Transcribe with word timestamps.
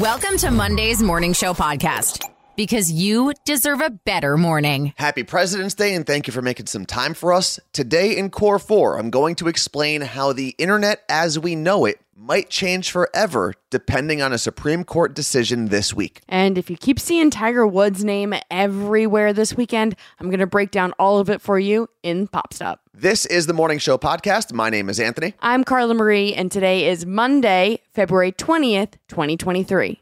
Welcome 0.00 0.38
to 0.38 0.50
Monday's 0.50 1.02
Morning 1.02 1.34
Show 1.34 1.52
podcast 1.52 2.29
because 2.56 2.90
you 2.90 3.32
deserve 3.44 3.80
a 3.80 3.90
better 3.90 4.36
morning. 4.36 4.92
Happy 4.96 5.22
President's 5.22 5.74
Day 5.74 5.94
and 5.94 6.06
thank 6.06 6.26
you 6.26 6.32
for 6.32 6.42
making 6.42 6.66
some 6.66 6.86
time 6.86 7.14
for 7.14 7.32
us. 7.32 7.58
Today 7.72 8.16
in 8.16 8.30
Core 8.30 8.58
4, 8.58 8.98
I'm 8.98 9.10
going 9.10 9.34
to 9.36 9.48
explain 9.48 10.02
how 10.02 10.32
the 10.32 10.54
internet 10.58 11.02
as 11.08 11.38
we 11.38 11.54
know 11.54 11.84
it 11.84 12.00
might 12.14 12.50
change 12.50 12.90
forever 12.90 13.54
depending 13.70 14.20
on 14.20 14.32
a 14.32 14.38
Supreme 14.38 14.84
Court 14.84 15.14
decision 15.14 15.66
this 15.68 15.94
week. 15.94 16.20
And 16.28 16.58
if 16.58 16.68
you 16.68 16.76
keep 16.76 17.00
seeing 17.00 17.30
Tiger 17.30 17.66
Woods' 17.66 18.04
name 18.04 18.34
everywhere 18.50 19.32
this 19.32 19.56
weekend, 19.56 19.96
I'm 20.18 20.26
going 20.28 20.40
to 20.40 20.46
break 20.46 20.70
down 20.70 20.92
all 20.98 21.18
of 21.18 21.30
it 21.30 21.40
for 21.40 21.58
you 21.58 21.88
in 22.02 22.28
Pop 22.28 22.52
Stop. 22.52 22.80
This 22.92 23.24
is 23.24 23.46
the 23.46 23.54
Morning 23.54 23.78
Show 23.78 23.96
podcast. 23.96 24.52
My 24.52 24.68
name 24.68 24.90
is 24.90 25.00
Anthony. 25.00 25.32
I'm 25.40 25.64
Carla 25.64 25.94
Marie, 25.94 26.34
and 26.34 26.52
today 26.52 26.88
is 26.88 27.06
Monday, 27.06 27.80
February 27.94 28.32
20th, 28.32 28.92
2023. 29.08 29.98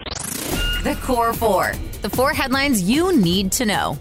The 0.85 0.95
Core 1.03 1.33
Four, 1.33 1.73
the 2.02 2.09
four 2.09 2.33
headlines 2.33 2.80
you 2.80 3.15
need 3.16 3.51
to 3.52 3.66
know. 3.66 3.98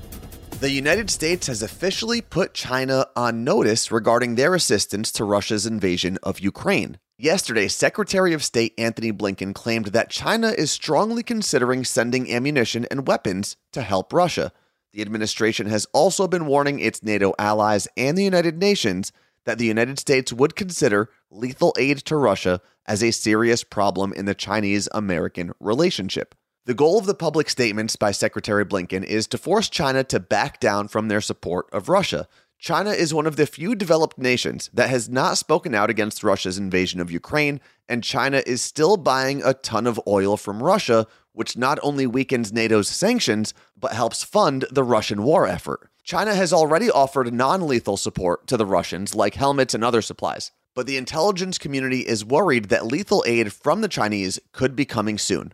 The 0.59 0.69
United 0.69 1.09
States 1.09 1.47
has 1.47 1.63
officially 1.63 2.21
put 2.21 2.53
China 2.53 3.07
on 3.15 3.43
notice 3.43 3.91
regarding 3.91 4.35
their 4.35 4.53
assistance 4.53 5.11
to 5.13 5.23
Russia's 5.23 5.65
invasion 5.65 6.19
of 6.21 6.39
Ukraine. 6.39 6.99
Yesterday, 7.17 7.67
Secretary 7.67 8.31
of 8.31 8.43
State 8.43 8.75
Antony 8.77 9.11
Blinken 9.11 9.55
claimed 9.55 9.87
that 9.87 10.11
China 10.11 10.49
is 10.49 10.69
strongly 10.69 11.23
considering 11.23 11.83
sending 11.83 12.31
ammunition 12.31 12.85
and 12.91 13.07
weapons 13.07 13.57
to 13.71 13.81
help 13.81 14.13
Russia. 14.13 14.51
The 14.93 15.01
administration 15.01 15.65
has 15.65 15.87
also 15.93 16.27
been 16.27 16.45
warning 16.45 16.79
its 16.79 17.01
NATO 17.01 17.33
allies 17.39 17.87
and 17.97 18.15
the 18.15 18.23
United 18.23 18.59
Nations 18.59 19.11
that 19.45 19.57
the 19.57 19.65
United 19.65 19.97
States 19.97 20.31
would 20.31 20.55
consider 20.55 21.09
lethal 21.31 21.73
aid 21.79 21.97
to 22.05 22.15
Russia 22.15 22.61
as 22.85 23.01
a 23.01 23.09
serious 23.09 23.63
problem 23.63 24.13
in 24.13 24.25
the 24.25 24.35
Chinese 24.35 24.87
American 24.93 25.53
relationship. 25.59 26.35
The 26.67 26.73
goal 26.73 26.99
of 26.99 27.05
the 27.05 27.13
public 27.13 27.49
statements 27.49 27.95
by 27.95 28.11
Secretary 28.11 28.65
Blinken 28.65 29.01
is 29.01 29.25
to 29.27 29.37
force 29.37 29.69
China 29.69 30.03
to 30.03 30.19
back 30.19 30.59
down 30.59 30.89
from 30.89 31.07
their 31.07 31.21
support 31.21 31.69
of 31.71 31.87
Russia. 31.87 32.27
China 32.59 32.89
is 32.89 33.13
one 33.13 33.25
of 33.25 33.37
the 33.37 33.45
few 33.45 33.73
developed 33.73 34.17
nations 34.17 34.69
that 34.73 34.89
has 34.89 35.07
not 35.07 35.37
spoken 35.37 35.73
out 35.73 35.89
against 35.89 36.25
Russia's 36.25 36.57
invasion 36.57 36.99
of 36.99 37.09
Ukraine, 37.09 37.61
and 37.87 38.03
China 38.03 38.43
is 38.45 38.61
still 38.61 38.97
buying 38.97 39.41
a 39.45 39.53
ton 39.53 39.87
of 39.87 39.97
oil 40.05 40.35
from 40.35 40.61
Russia, 40.61 41.07
which 41.31 41.55
not 41.55 41.79
only 41.81 42.05
weakens 42.05 42.51
NATO's 42.51 42.89
sanctions, 42.89 43.53
but 43.79 43.93
helps 43.93 44.21
fund 44.21 44.65
the 44.69 44.83
Russian 44.83 45.23
war 45.23 45.47
effort. 45.47 45.89
China 46.03 46.35
has 46.35 46.51
already 46.51 46.91
offered 46.91 47.33
non 47.33 47.65
lethal 47.65 47.95
support 47.95 48.45
to 48.47 48.57
the 48.57 48.65
Russians, 48.65 49.15
like 49.15 49.35
helmets 49.35 49.73
and 49.73 49.85
other 49.85 50.01
supplies. 50.01 50.51
But 50.75 50.85
the 50.85 50.97
intelligence 50.97 51.57
community 51.57 52.01
is 52.01 52.25
worried 52.25 52.65
that 52.65 52.85
lethal 52.85 53.23
aid 53.25 53.53
from 53.53 53.79
the 53.79 53.87
Chinese 53.87 54.37
could 54.51 54.75
be 54.75 54.83
coming 54.83 55.17
soon. 55.17 55.53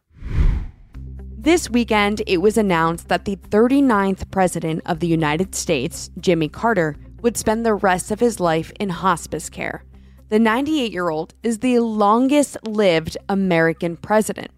This 1.43 1.69
weekend, 1.69 2.21
it 2.25 2.37
was 2.37 2.57
announced 2.57 3.09
that 3.09 3.25
the 3.25 3.35
39th 3.35 4.31
President 4.31 4.81
of 4.85 5.01
the 5.01 5.07
United 5.07 5.53
States, 5.53 6.09
Jimmy 6.17 6.47
Carter, 6.47 6.95
would 7.21 7.35
spend 7.35 7.65
the 7.65 7.73
rest 7.73 8.11
of 8.11 8.21
his 8.21 8.39
life 8.39 8.71
in 8.79 8.87
hospice 8.87 9.49
care. 9.49 9.83
The 10.29 10.39
98 10.39 10.93
year 10.93 11.09
old 11.09 11.33
is 11.43 11.59
the 11.59 11.79
longest 11.79 12.65
lived 12.65 13.17
American 13.27 13.97
president. 13.97 14.51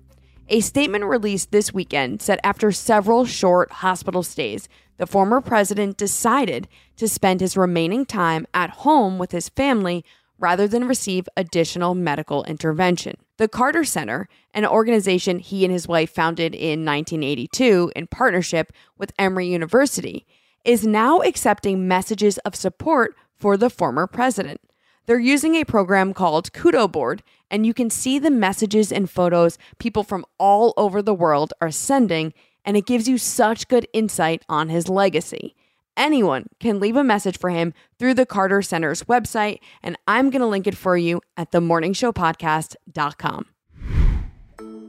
A 0.49 0.59
statement 0.59 1.05
released 1.05 1.49
this 1.51 1.73
weekend 1.73 2.21
said 2.21 2.39
after 2.43 2.71
several 2.71 3.25
short 3.25 3.71
hospital 3.71 4.21
stays, 4.21 4.69
the 4.97 5.07
former 5.07 5.41
president 5.41 5.97
decided 5.97 6.67
to 6.97 7.07
spend 7.07 7.41
his 7.41 7.57
remaining 7.57 8.05
time 8.05 8.45
at 8.53 8.69
home 8.69 9.17
with 9.17 9.31
his 9.31 9.49
family 9.49 10.05
rather 10.39 10.67
than 10.67 10.87
receive 10.87 11.27
additional 11.37 11.95
medical 11.95 12.43
intervention. 12.43 13.15
The 13.37 13.47
Carter 13.47 13.83
Center, 13.83 14.27
an 14.53 14.65
organization 14.65 15.39
he 15.39 15.63
and 15.63 15.73
his 15.73 15.87
wife 15.87 16.09
founded 16.09 16.53
in 16.53 16.85
1982 16.85 17.91
in 17.95 18.07
partnership 18.07 18.71
with 18.97 19.13
Emory 19.19 19.47
University, 19.47 20.25
is 20.63 20.85
now 20.85 21.21
accepting 21.21 21.87
messages 21.87 22.37
of 22.39 22.55
support 22.55 23.15
for 23.37 23.57
the 23.57 23.69
former 23.69 24.07
president. 24.07 24.61
They're 25.05 25.19
using 25.19 25.55
a 25.55 25.65
program 25.65 26.13
called 26.13 26.51
Kudoboard, 26.51 27.19
and 27.51 27.65
you 27.65 27.73
can 27.73 27.89
see 27.89 28.17
the 28.17 28.31
messages 28.31 28.91
and 28.91 29.09
photos 29.09 29.57
people 29.77 30.03
from 30.03 30.25
all 30.39 30.73
over 30.77 31.01
the 31.01 31.13
world 31.13 31.53
are 31.61 31.71
sending, 31.71 32.33
and 32.63 32.75
it 32.75 32.87
gives 32.87 33.07
you 33.07 33.17
such 33.17 33.67
good 33.67 33.87
insight 33.93 34.43
on 34.49 34.69
his 34.69 34.89
legacy. 34.89 35.55
Anyone 35.97 36.47
can 36.59 36.79
leave 36.79 36.95
a 36.95 37.03
message 37.03 37.39
for 37.39 37.49
him 37.49 37.73
through 37.99 38.15
the 38.15 38.25
Carter 38.25 38.61
Center's 38.61 39.03
website, 39.03 39.59
and 39.81 39.97
I'm 40.07 40.29
going 40.29 40.41
to 40.41 40.47
link 40.47 40.67
it 40.67 40.75
for 40.75 40.97
you 40.97 41.21
at 41.37 41.51
themorningshowpodcast.com. 41.51 43.45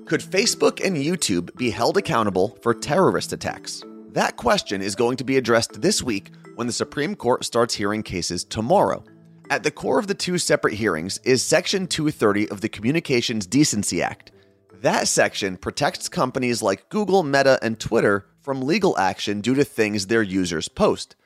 Could 0.06 0.20
Facebook 0.20 0.84
and 0.84 0.96
YouTube 0.96 1.56
be 1.56 1.70
held 1.70 1.96
accountable 1.96 2.58
for 2.62 2.72
terrorist 2.74 3.32
attacks? 3.32 3.82
That 4.12 4.36
question 4.36 4.80
is 4.80 4.94
going 4.94 5.16
to 5.18 5.24
be 5.24 5.36
addressed 5.36 5.82
this 5.82 6.02
week 6.02 6.30
when 6.54 6.66
the 6.66 6.72
Supreme 6.72 7.14
Court 7.14 7.44
starts 7.44 7.74
hearing 7.74 8.02
cases 8.02 8.44
tomorrow. 8.44 9.04
At 9.50 9.62
the 9.62 9.70
core 9.70 9.98
of 9.98 10.06
the 10.06 10.14
two 10.14 10.38
separate 10.38 10.74
hearings 10.74 11.18
is 11.24 11.42
Section 11.42 11.86
230 11.86 12.48
of 12.48 12.60
the 12.60 12.68
Communications 12.68 13.46
Decency 13.46 14.02
Act. 14.02 14.32
That 14.86 15.08
section 15.08 15.56
protects 15.56 16.08
companies 16.08 16.62
like 16.62 16.90
Google, 16.90 17.24
Meta, 17.24 17.58
and 17.60 17.76
Twitter 17.76 18.24
from 18.40 18.62
legal 18.62 18.96
action 18.96 19.40
due 19.40 19.56
to 19.56 19.64
things 19.64 20.06
their 20.06 20.22
users 20.22 20.68
post. 20.68 21.16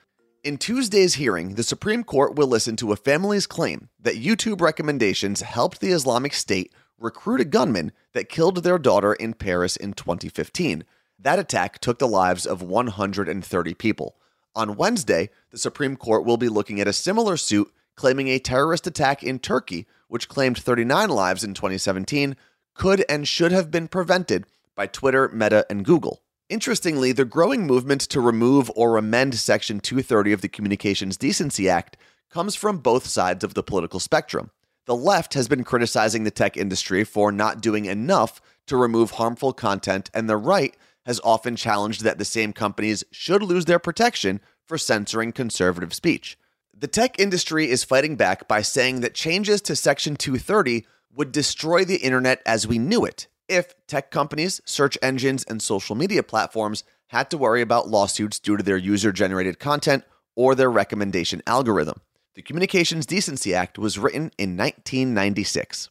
In 0.42 0.56
Tuesday's 0.56 1.16
hearing, 1.16 1.56
the 1.56 1.62
Supreme 1.62 2.02
Court 2.02 2.36
will 2.36 2.46
listen 2.46 2.74
to 2.76 2.92
a 2.92 2.96
family's 2.96 3.46
claim 3.46 3.90
that 4.00 4.14
YouTube 4.14 4.62
recommendations 4.62 5.42
helped 5.42 5.80
the 5.80 5.90
Islamic 5.90 6.32
State 6.32 6.72
recruit 6.98 7.42
a 7.42 7.44
gunman 7.44 7.92
that 8.14 8.30
killed 8.30 8.62
their 8.62 8.78
daughter 8.78 9.12
in 9.12 9.34
Paris 9.34 9.76
in 9.76 9.92
2015. 9.92 10.82
That 11.18 11.38
attack 11.38 11.80
took 11.80 11.98
the 11.98 12.08
lives 12.08 12.46
of 12.46 12.62
130 12.62 13.74
people. 13.74 14.16
On 14.56 14.74
Wednesday, 14.74 15.28
the 15.50 15.58
Supreme 15.58 15.98
Court 15.98 16.24
will 16.24 16.38
be 16.38 16.48
looking 16.48 16.80
at 16.80 16.88
a 16.88 16.94
similar 16.94 17.36
suit 17.36 17.70
claiming 17.94 18.28
a 18.28 18.38
terrorist 18.38 18.86
attack 18.86 19.22
in 19.22 19.38
Turkey, 19.38 19.86
which 20.08 20.30
claimed 20.30 20.56
39 20.56 21.10
lives 21.10 21.44
in 21.44 21.52
2017, 21.52 22.34
could 22.74 23.04
and 23.08 23.26
should 23.26 23.52
have 23.52 23.70
been 23.70 23.88
prevented 23.88 24.46
by 24.74 24.86
Twitter, 24.86 25.28
Meta, 25.28 25.66
and 25.68 25.84
Google. 25.84 26.22
Interestingly, 26.48 27.12
the 27.12 27.24
growing 27.24 27.66
movement 27.66 28.00
to 28.02 28.20
remove 28.20 28.70
or 28.74 28.96
amend 28.96 29.34
Section 29.36 29.80
230 29.80 30.32
of 30.32 30.40
the 30.40 30.48
Communications 30.48 31.16
Decency 31.16 31.68
Act 31.68 31.96
comes 32.30 32.54
from 32.54 32.78
both 32.78 33.06
sides 33.06 33.44
of 33.44 33.54
the 33.54 33.62
political 33.62 34.00
spectrum. 34.00 34.50
The 34.86 34.96
left 34.96 35.34
has 35.34 35.46
been 35.46 35.62
criticizing 35.62 36.24
the 36.24 36.30
tech 36.30 36.56
industry 36.56 37.04
for 37.04 37.30
not 37.30 37.60
doing 37.60 37.84
enough 37.84 38.40
to 38.66 38.76
remove 38.76 39.12
harmful 39.12 39.52
content, 39.52 40.10
and 40.12 40.28
the 40.28 40.36
right 40.36 40.76
has 41.06 41.20
often 41.22 41.56
challenged 41.56 42.02
that 42.02 42.18
the 42.18 42.24
same 42.24 42.52
companies 42.52 43.04
should 43.10 43.42
lose 43.42 43.66
their 43.66 43.78
protection 43.78 44.40
for 44.64 44.78
censoring 44.78 45.32
conservative 45.32 45.94
speech. 45.94 46.38
The 46.76 46.88
tech 46.88 47.18
industry 47.18 47.70
is 47.70 47.84
fighting 47.84 48.16
back 48.16 48.48
by 48.48 48.62
saying 48.62 49.00
that 49.00 49.14
changes 49.14 49.60
to 49.62 49.76
Section 49.76 50.16
230 50.16 50.86
would 51.14 51.32
destroy 51.32 51.84
the 51.84 51.96
internet 51.96 52.42
as 52.46 52.66
we 52.66 52.78
knew 52.78 53.04
it 53.04 53.28
if 53.48 53.74
tech 53.86 54.10
companies, 54.10 54.60
search 54.64 54.96
engines, 55.02 55.44
and 55.44 55.60
social 55.60 55.96
media 55.96 56.22
platforms 56.22 56.84
had 57.08 57.28
to 57.30 57.38
worry 57.38 57.60
about 57.60 57.88
lawsuits 57.88 58.38
due 58.38 58.56
to 58.56 58.62
their 58.62 58.76
user 58.76 59.10
generated 59.10 59.58
content 59.58 60.04
or 60.36 60.54
their 60.54 60.70
recommendation 60.70 61.42
algorithm. 61.46 62.00
The 62.34 62.42
Communications 62.42 63.06
Decency 63.06 63.52
Act 63.52 63.76
was 63.76 63.98
written 63.98 64.30
in 64.38 64.56
1996. 64.56 65.90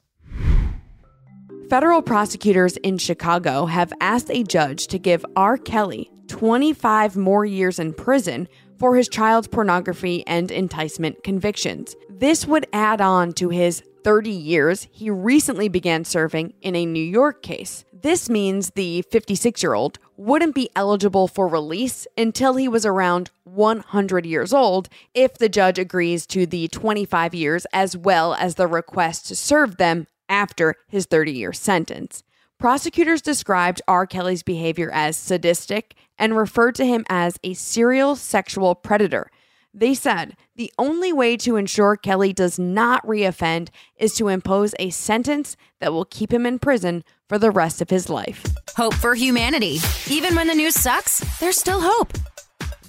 Federal 1.70 2.02
prosecutors 2.02 2.78
in 2.78 2.98
Chicago 2.98 3.66
have 3.66 3.94
asked 4.00 4.32
a 4.32 4.44
judge 4.44 4.88
to 4.88 4.98
give 4.98 5.26
R. 5.36 5.58
Kelly 5.58 6.10
25 6.28 7.18
more 7.18 7.46
years 7.46 7.78
in 7.78 7.94
prison 7.94 8.48
for 8.78 8.96
his 8.96 9.10
child 9.10 9.52
pornography 9.52 10.26
and 10.26 10.50
enticement 10.50 11.24
convictions. 11.24 11.96
This 12.20 12.46
would 12.46 12.68
add 12.74 13.00
on 13.00 13.32
to 13.36 13.48
his 13.48 13.82
30 14.04 14.30
years 14.30 14.90
he 14.92 15.10
recently 15.10 15.70
began 15.70 16.04
serving 16.04 16.54
in 16.62 16.76
a 16.76 16.86
New 16.86 17.02
York 17.02 17.42
case. 17.42 17.86
This 17.94 18.30
means 18.30 18.72
the 18.72 19.04
56 19.04 19.64
year 19.64 19.74
old 19.74 20.00
wouldn't 20.18 20.54
be 20.54 20.70
eligible 20.76 21.30
for 21.30 21.48
release 21.48 22.08
until 22.18 22.58
he 22.58 22.68
was 22.68 22.86
around 22.86 23.32
100 23.46 24.26
years 24.26 24.52
old 24.52 24.90
if 25.14 25.38
the 25.38 25.48
judge 25.48 25.80
agrees 25.80 26.26
to 26.28 26.46
the 26.46 26.68
25 26.68 27.34
years 27.34 27.66
as 27.72 27.96
well 27.96 28.34
as 28.34 28.56
the 28.56 28.68
request 28.68 29.28
to 29.28 29.36
serve 29.36 29.78
them 29.78 30.06
after 30.28 30.76
his 30.90 31.06
30 31.06 31.32
year 31.32 31.54
sentence. 31.54 32.24
Prosecutors 32.58 33.22
described 33.22 33.82
R. 33.88 34.06
Kelly's 34.06 34.44
behavior 34.44 34.92
as 34.92 35.16
sadistic 35.16 35.96
and 36.18 36.36
referred 36.36 36.76
to 36.76 36.86
him 36.86 37.06
as 37.08 37.40
a 37.46 37.54
serial 37.54 38.18
sexual 38.18 38.76
predator. 38.76 39.32
They 39.74 39.94
said 39.94 40.36
the 40.56 40.72
only 40.78 41.14
way 41.14 41.38
to 41.38 41.56
ensure 41.56 41.96
Kelly 41.96 42.34
does 42.34 42.58
not 42.58 43.06
reoffend 43.06 43.70
is 43.98 44.16
to 44.16 44.28
impose 44.28 44.74
a 44.80 44.90
sentence 44.90 45.56
that 45.80 45.94
will 45.94 46.06
keep 46.06 46.34
him 46.34 46.46
in 46.46 46.60
prison 46.60 47.04
for 47.28 47.38
the 47.38 47.52
rest 47.52 47.82
of 47.82 47.90
his 47.90 48.10
life. 48.10 48.44
Hope 48.76 48.96
for 48.96 49.14
humanity. 49.14 49.78
Even 50.10 50.36
when 50.36 50.48
the 50.48 50.56
news 50.56 50.76
sucks, 50.76 51.20
there's 51.40 51.58
still 51.58 51.82
hope. 51.82 52.14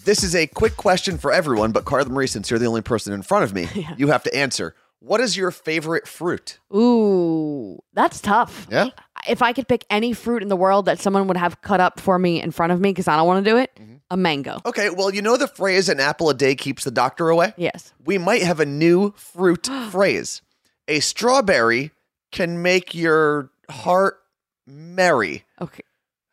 This 0.04 0.24
is 0.24 0.34
a 0.34 0.46
quick 0.46 0.76
question 0.78 1.18
for 1.18 1.30
everyone, 1.30 1.72
but 1.72 1.84
Carla 1.84 2.08
Marie, 2.08 2.26
since 2.26 2.50
you're 2.50 2.58
the 2.58 2.66
only 2.66 2.80
person 2.80 3.12
in 3.12 3.22
front 3.22 3.44
of 3.44 3.52
me, 3.54 3.68
you 3.98 4.08
have 4.08 4.22
to 4.22 4.34
answer. 4.34 4.74
What 5.00 5.20
is 5.20 5.36
your 5.36 5.50
favorite 5.50 6.08
fruit? 6.08 6.58
Ooh, 6.74 7.78
that's 7.92 8.20
tough. 8.20 8.66
Yeah. 8.70 8.88
if 9.28 9.42
I 9.42 9.52
could 9.52 9.68
pick 9.68 9.84
any 9.90 10.12
fruit 10.12 10.42
in 10.42 10.48
the 10.48 10.56
world 10.56 10.86
that 10.86 10.98
someone 10.98 11.26
would 11.26 11.36
have 11.36 11.60
cut 11.62 11.80
up 11.80 12.00
for 12.00 12.18
me 12.18 12.40
in 12.40 12.50
front 12.50 12.72
of 12.72 12.80
me 12.80 12.90
because 12.90 13.08
I 13.08 13.16
don't 13.16 13.26
want 13.26 13.44
to 13.44 13.50
do 13.50 13.56
it, 13.58 13.70
mm-hmm. 13.78 13.89
A 14.10 14.16
mango. 14.16 14.60
Okay, 14.66 14.90
well, 14.90 15.14
you 15.14 15.22
know 15.22 15.36
the 15.36 15.46
phrase 15.48 15.88
an 15.88 16.00
apple 16.00 16.28
a 16.30 16.34
day 16.34 16.54
keeps 16.54 16.84
the 16.84 16.90
doctor 16.90 17.28
away? 17.28 17.54
Yes. 17.56 17.92
We 18.04 18.18
might 18.18 18.42
have 18.42 18.60
a 18.60 18.66
new 18.66 19.12
fruit 19.16 19.66
phrase. 19.90 20.42
A 20.88 21.00
strawberry 21.00 21.92
can 22.32 22.62
make 22.62 22.94
your 22.94 23.50
heart 23.70 24.20
merry. 24.66 25.44
Okay. 25.60 25.82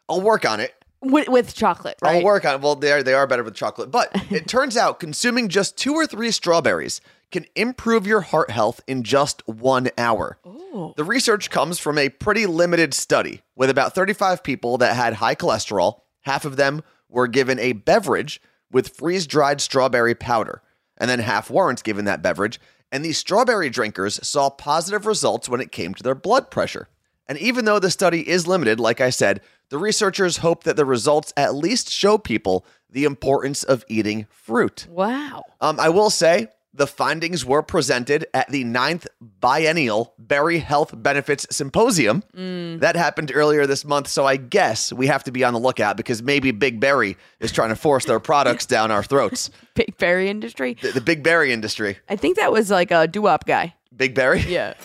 I'll 0.09 0.21
work 0.21 0.45
on 0.45 0.59
it. 0.59 0.73
With, 0.99 1.27
with 1.29 1.53
chocolate, 1.53 1.97
right? 2.01 2.17
I'll 2.17 2.23
work 2.23 2.43
on 2.43 2.55
it. 2.55 2.61
Well, 2.61 2.75
they 2.75 2.91
are, 2.91 3.03
they 3.03 3.13
are 3.13 3.27
better 3.27 3.43
with 3.43 3.53
chocolate. 3.53 3.91
But 3.91 4.09
it 4.31 4.47
turns 4.47 4.75
out 4.75 4.99
consuming 4.99 5.47
just 5.47 5.77
two 5.77 5.93
or 5.93 6.07
three 6.07 6.31
strawberries 6.31 7.01
can 7.29 7.45
improve 7.55 8.07
your 8.07 8.21
heart 8.21 8.49
health 8.49 8.81
in 8.87 9.03
just 9.03 9.47
one 9.47 9.89
hour. 9.97 10.39
Oh. 10.45 10.93
The 10.97 11.03
research 11.03 11.49
comes 11.49 11.77
from 11.77 11.97
a 11.97 12.09
pretty 12.09 12.45
limited 12.45 12.93
study 12.93 13.41
with 13.55 13.69
about 13.69 13.93
35 13.93 14.43
people 14.43 14.77
that 14.79 14.95
had 14.95 15.13
high 15.13 15.35
cholesterol. 15.35 16.01
Half 16.21 16.45
of 16.45 16.55
them 16.55 16.83
were 17.09 17.27
given 17.27 17.59
a 17.59 17.73
beverage 17.73 18.41
with 18.71 18.95
freeze 18.95 19.27
dried 19.27 19.61
strawberry 19.61 20.15
powder, 20.15 20.61
and 20.97 21.09
then 21.09 21.19
half 21.19 21.49
weren't 21.49 21.83
given 21.83 22.05
that 22.05 22.21
beverage. 22.21 22.59
And 22.91 23.03
these 23.03 23.17
strawberry 23.17 23.69
drinkers 23.69 24.25
saw 24.27 24.49
positive 24.49 25.05
results 25.05 25.49
when 25.49 25.61
it 25.61 25.71
came 25.71 25.93
to 25.93 26.03
their 26.03 26.15
blood 26.15 26.49
pressure. 26.49 26.87
And 27.27 27.37
even 27.37 27.65
though 27.65 27.79
the 27.79 27.91
study 27.91 28.27
is 28.27 28.47
limited, 28.47 28.79
like 28.79 29.01
I 29.01 29.09
said, 29.09 29.41
the 29.69 29.77
researchers 29.77 30.37
hope 30.37 30.63
that 30.63 30.77
the 30.77 30.85
results 30.85 31.33
at 31.35 31.55
least 31.55 31.89
show 31.89 32.17
people 32.17 32.65
the 32.89 33.03
importance 33.03 33.63
of 33.63 33.83
eating 33.89 34.27
fruit. 34.29 34.87
Wow. 34.89 35.43
Um, 35.59 35.79
I 35.79 35.89
will 35.89 36.09
say 36.09 36.47
the 36.77 36.87
findings 36.87 37.43
were 37.43 37.63
presented 37.63 38.27
at 38.33 38.49
the 38.49 38.63
ninth 38.63 39.07
biennial 39.19 40.13
Berry 40.19 40.59
Health 40.59 40.93
Benefits 40.95 41.47
Symposium. 41.49 42.23
Mm. 42.35 42.79
That 42.79 42.95
happened 42.95 43.31
earlier 43.33 43.65
this 43.65 43.83
month, 43.83 44.07
so 44.07 44.25
I 44.25 44.37
guess 44.37 44.93
we 44.93 45.07
have 45.07 45.23
to 45.23 45.31
be 45.31 45.43
on 45.43 45.53
the 45.53 45.59
lookout 45.59 45.97
because 45.97 46.21
maybe 46.21 46.51
Big 46.51 46.79
Berry 46.79 47.17
is 47.39 47.51
trying 47.51 47.69
to 47.69 47.75
force 47.75 48.05
their 48.05 48.19
products 48.19 48.65
down 48.67 48.91
our 48.91 49.03
throats. 49.03 49.49
Big 49.73 49.97
berry 49.97 50.29
industry. 50.29 50.77
The, 50.79 50.91
the 50.91 51.01
Big 51.01 51.23
Berry 51.23 51.51
industry. 51.51 51.97
I 52.09 52.15
think 52.15 52.37
that 52.37 52.51
was 52.51 52.69
like 52.69 52.91
a 52.91 53.07
doo-wop 53.07 53.45
guy. 53.45 53.73
Big 53.95 54.13
Berry? 54.13 54.41
Yeah. 54.41 54.75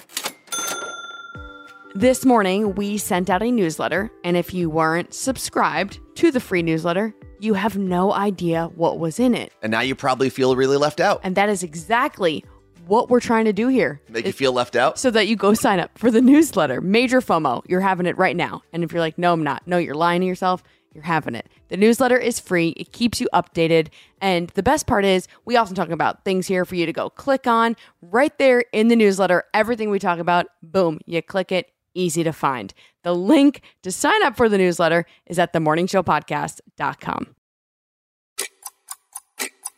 This 1.95 2.25
morning, 2.25 2.75
we 2.75 2.97
sent 2.97 3.29
out 3.29 3.43
a 3.43 3.51
newsletter, 3.51 4.11
and 4.25 4.35
if 4.35 4.55
you 4.55 4.71
weren't 4.71 5.13
subscribed 5.13 6.01
to 6.15 6.31
the 6.31 6.41
free 6.41 6.63
newsletter, 6.63 7.15
you 7.43 7.55
have 7.55 7.77
no 7.77 8.13
idea 8.13 8.71
what 8.77 8.99
was 9.01 9.19
in 9.19 9.35
it. 9.35 9.53
And 9.63 9.73
now 9.73 9.81
you 9.81 9.97
probably 9.97 10.31
feel 10.31 10.55
really 10.55 10.77
left 10.77 11.01
out. 11.01 11.21
And 11.25 11.35
that 11.35 11.49
is 11.49 11.65
exactly 11.65 12.45
what 12.87 13.11
we're 13.11 13.21
trying 13.21 13.47
to 13.47 13.53
do 13.53 13.69
here. 13.69 14.01
Make 14.09 14.27
you 14.27 14.33
feel 14.33 14.53
left 14.53 14.77
out? 14.77 14.99
so 14.99 15.11
that 15.11 15.27
you 15.27 15.35
go 15.35 15.53
sign 15.53 15.81
up 15.81 15.97
for 15.99 16.11
the 16.11 16.21
newsletter. 16.21 16.81
Major 16.81 17.21
FOMO. 17.21 17.63
You're 17.69 17.81
having 17.81 18.07
it 18.07 18.17
right 18.17 18.37
now. 18.37 18.63
And 18.73 18.85
if 18.85 18.93
you're 18.93 19.01
like, 19.01 19.19
no, 19.19 19.33
I'm 19.33 19.43
not. 19.43 19.67
No, 19.67 19.79
you're 19.79 19.95
lying 19.95 20.21
to 20.21 20.27
yourself. 20.27 20.63
You're 20.95 21.05
having 21.05 21.35
it. 21.35 21.49
The 21.69 21.77
newsletter 21.77 22.19
is 22.19 22.39
free. 22.39 22.71
It 22.77 22.93
keeps 22.93 23.21
you 23.21 23.29
updated. 23.33 23.89
And 24.21 24.51
the 24.51 24.63
best 24.63 24.87
part 24.87 25.05
is, 25.05 25.27
we 25.45 25.57
often 25.57 25.75
talk 25.75 25.91
about 25.91 26.25
things 26.25 26.47
here 26.47 26.65
for 26.65 26.75
you 26.77 26.87
to 26.87 26.93
go 26.93 27.09
click 27.11 27.47
on 27.47 27.77
right 28.03 28.37
there 28.39 28.65
in 28.73 28.89
the 28.89 28.97
newsletter. 28.97 29.45
Everything 29.55 29.91
we 29.91 29.99
talk 29.99 30.19
about, 30.19 30.47
boom, 30.63 31.01
you 31.07 31.23
click 31.23 31.51
it. 31.51 31.73
Easy 31.95 32.25
to 32.25 32.33
find. 32.33 32.73
The 33.05 33.15
link 33.15 33.63
to 33.83 33.93
sign 33.93 34.23
up 34.23 34.37
for 34.37 34.49
the 34.49 34.59
newsletter 34.59 35.07
is 35.27 35.39
at 35.39 35.53
themorningshowpodcast.com. 35.53 37.35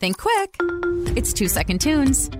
Think 0.00 0.18
quick. 0.18 0.56
It's 1.16 1.32
two 1.32 1.48
second 1.48 1.80
tunes. 1.80 2.30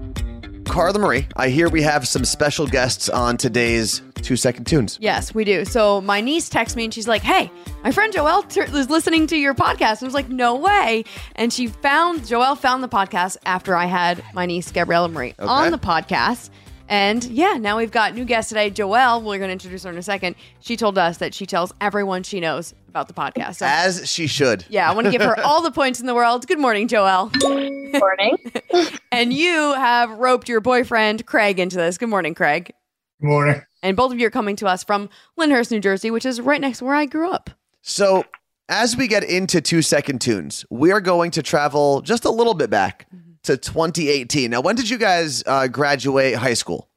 Carla 0.67 0.99
Marie, 0.99 1.27
I 1.37 1.51
hear 1.51 1.69
we 1.69 1.83
have 1.83 2.09
some 2.09 2.25
special 2.25 2.67
guests 2.67 3.09
on 3.09 3.37
today's 3.37 4.03
Two 4.23 4.37
Second 4.37 4.65
Tunes. 4.67 4.99
Yes, 5.01 5.35
we 5.35 5.45
do. 5.45 5.65
So 5.67 6.01
my 6.01 6.21
niece 6.23 6.49
texts 6.49 6.75
me 6.77 6.85
and 6.85 6.95
she's 6.95 7.07
like, 7.07 7.21
"Hey, 7.23 7.51
my 7.85 7.93
friend 7.93 8.13
Joelle 8.13 8.49
t- 8.49 8.73
was 8.73 8.89
listening 8.89 9.27
to 9.29 9.37
your 9.37 9.55
podcast." 9.55 9.99
And 9.99 10.03
I 10.03 10.05
was 10.07 10.15
like, 10.15 10.31
"No 10.31 10.57
way!" 10.57 11.05
And 11.37 11.53
she 11.53 11.67
found 11.67 12.23
Joelle 12.23 12.57
found 12.59 12.83
the 12.83 12.89
podcast 12.89 13.37
after 13.45 13.77
I 13.77 13.85
had 13.85 14.25
my 14.33 14.47
niece 14.47 14.73
Gabriella 14.73 15.09
Marie 15.09 15.35
on 15.39 15.71
the 15.71 15.79
podcast. 15.79 16.49
And 16.89 17.25
yeah, 17.25 17.55
now 17.55 17.79
we've 17.79 17.91
got 17.91 18.15
new 18.15 18.25
guest 18.25 18.51
today, 18.51 18.71
Joelle. 18.71 19.23
We're 19.23 19.39
going 19.39 19.49
to 19.49 19.53
introduce 19.53 19.85
her 19.85 19.91
in 19.91 19.97
a 19.97 20.03
second. 20.03 20.37
She 20.61 20.77
told 20.77 20.99
us 20.99 21.17
that 21.19 21.33
she 21.35 21.47
tells 21.47 21.73
everyone 21.81 22.23
she 22.25 22.41
knows 22.41 22.75
about 22.89 23.09
the 23.09 23.15
podcast. 23.15 23.57
So, 23.57 23.67
As 23.67 24.09
she 24.09 24.27
should. 24.27 24.67
yeah, 24.69 24.91
I 24.91 24.95
want 24.95 25.07
to 25.07 25.11
give 25.11 25.23
her 25.23 25.39
all 25.41 25.63
the 25.63 25.71
points 25.71 25.99
in 26.01 26.07
the 26.07 26.15
world. 26.15 26.47
Good 26.47 26.59
morning, 26.59 26.89
Joelle. 26.89 27.33
morning. 27.99 28.37
And 29.13 29.33
you 29.33 29.75
have 29.75 30.11
roped 30.11 30.49
your 30.49 30.61
boyfriend 30.61 31.25
Craig 31.27 31.61
into 31.61 31.77
this. 31.77 31.97
Good 31.99 32.09
morning, 32.09 32.35
Craig. 32.35 32.73
Good 33.21 33.27
morning. 33.29 33.63
And 33.83 33.97
both 33.97 34.11
of 34.13 34.19
you 34.19 34.27
are 34.27 34.31
coming 34.31 34.57
to 34.57 34.67
us 34.67 34.83
from 34.83 35.09
Lyndhurst, 35.37 35.71
New 35.71 35.79
Jersey, 35.81 36.11
which 36.11 36.27
is 36.27 36.41
right 36.41 36.61
next 36.61 36.79
to 36.79 36.85
where 36.85 36.97
I 36.97 37.07
grew 37.07 37.31
up. 37.31 37.51
So, 37.81 38.25
as 38.69 38.97
we 38.97 39.07
get 39.07 39.23
into 39.23 39.61
two 39.61 39.83
second 39.83 40.21
tunes, 40.21 40.65
we 40.69 40.91
are 40.91 41.01
going 41.01 41.31
to 41.33 41.43
travel 41.43 42.01
just 42.01 42.25
a 42.25 42.31
little 42.31 42.55
bit 42.55 42.71
back 42.71 43.07
to 43.45 43.57
2018. 43.57 44.51
Now, 44.51 44.61
when 44.61 44.77
did 44.77 44.89
you 44.91 44.99
guys 44.99 45.43
uh, 45.47 45.69
graduate 45.69 46.35
high 46.35 46.55
school? 46.55 46.89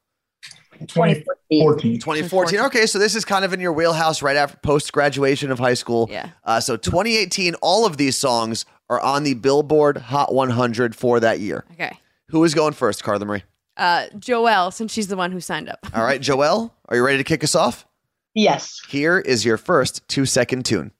2014. 0.86 1.98
2014. 1.98 2.60
Okay, 2.60 2.86
so 2.86 2.98
this 2.98 3.14
is 3.14 3.24
kind 3.24 3.44
of 3.44 3.52
in 3.52 3.60
your 3.60 3.72
wheelhouse 3.72 4.22
right 4.22 4.36
after 4.36 4.58
post 4.58 4.92
graduation 4.92 5.50
of 5.50 5.58
high 5.58 5.74
school. 5.74 6.08
Yeah. 6.10 6.30
Uh, 6.44 6.60
so 6.60 6.76
2018, 6.76 7.54
all 7.56 7.86
of 7.86 7.96
these 7.96 8.16
songs 8.16 8.64
are 8.88 9.00
on 9.00 9.24
the 9.24 9.34
Billboard 9.34 9.96
Hot 9.96 10.32
100 10.32 10.94
for 10.94 11.20
that 11.20 11.40
year. 11.40 11.64
Okay. 11.72 11.98
Who 12.28 12.44
is 12.44 12.54
going 12.54 12.74
first, 12.74 13.02
Carla 13.02 13.24
Marie? 13.24 13.42
Uh, 13.76 14.06
Joelle, 14.16 14.72
since 14.72 14.92
she's 14.92 15.08
the 15.08 15.16
one 15.16 15.32
who 15.32 15.40
signed 15.40 15.68
up. 15.68 15.86
All 15.94 16.02
right, 16.02 16.20
Joelle, 16.20 16.72
are 16.88 16.96
you 16.96 17.04
ready 17.04 17.18
to 17.18 17.24
kick 17.24 17.44
us 17.44 17.54
off? 17.54 17.86
Yes. 18.34 18.80
Here 18.88 19.18
is 19.18 19.44
your 19.44 19.56
first 19.56 20.06
two 20.08 20.26
second 20.26 20.64
tune. 20.64 20.92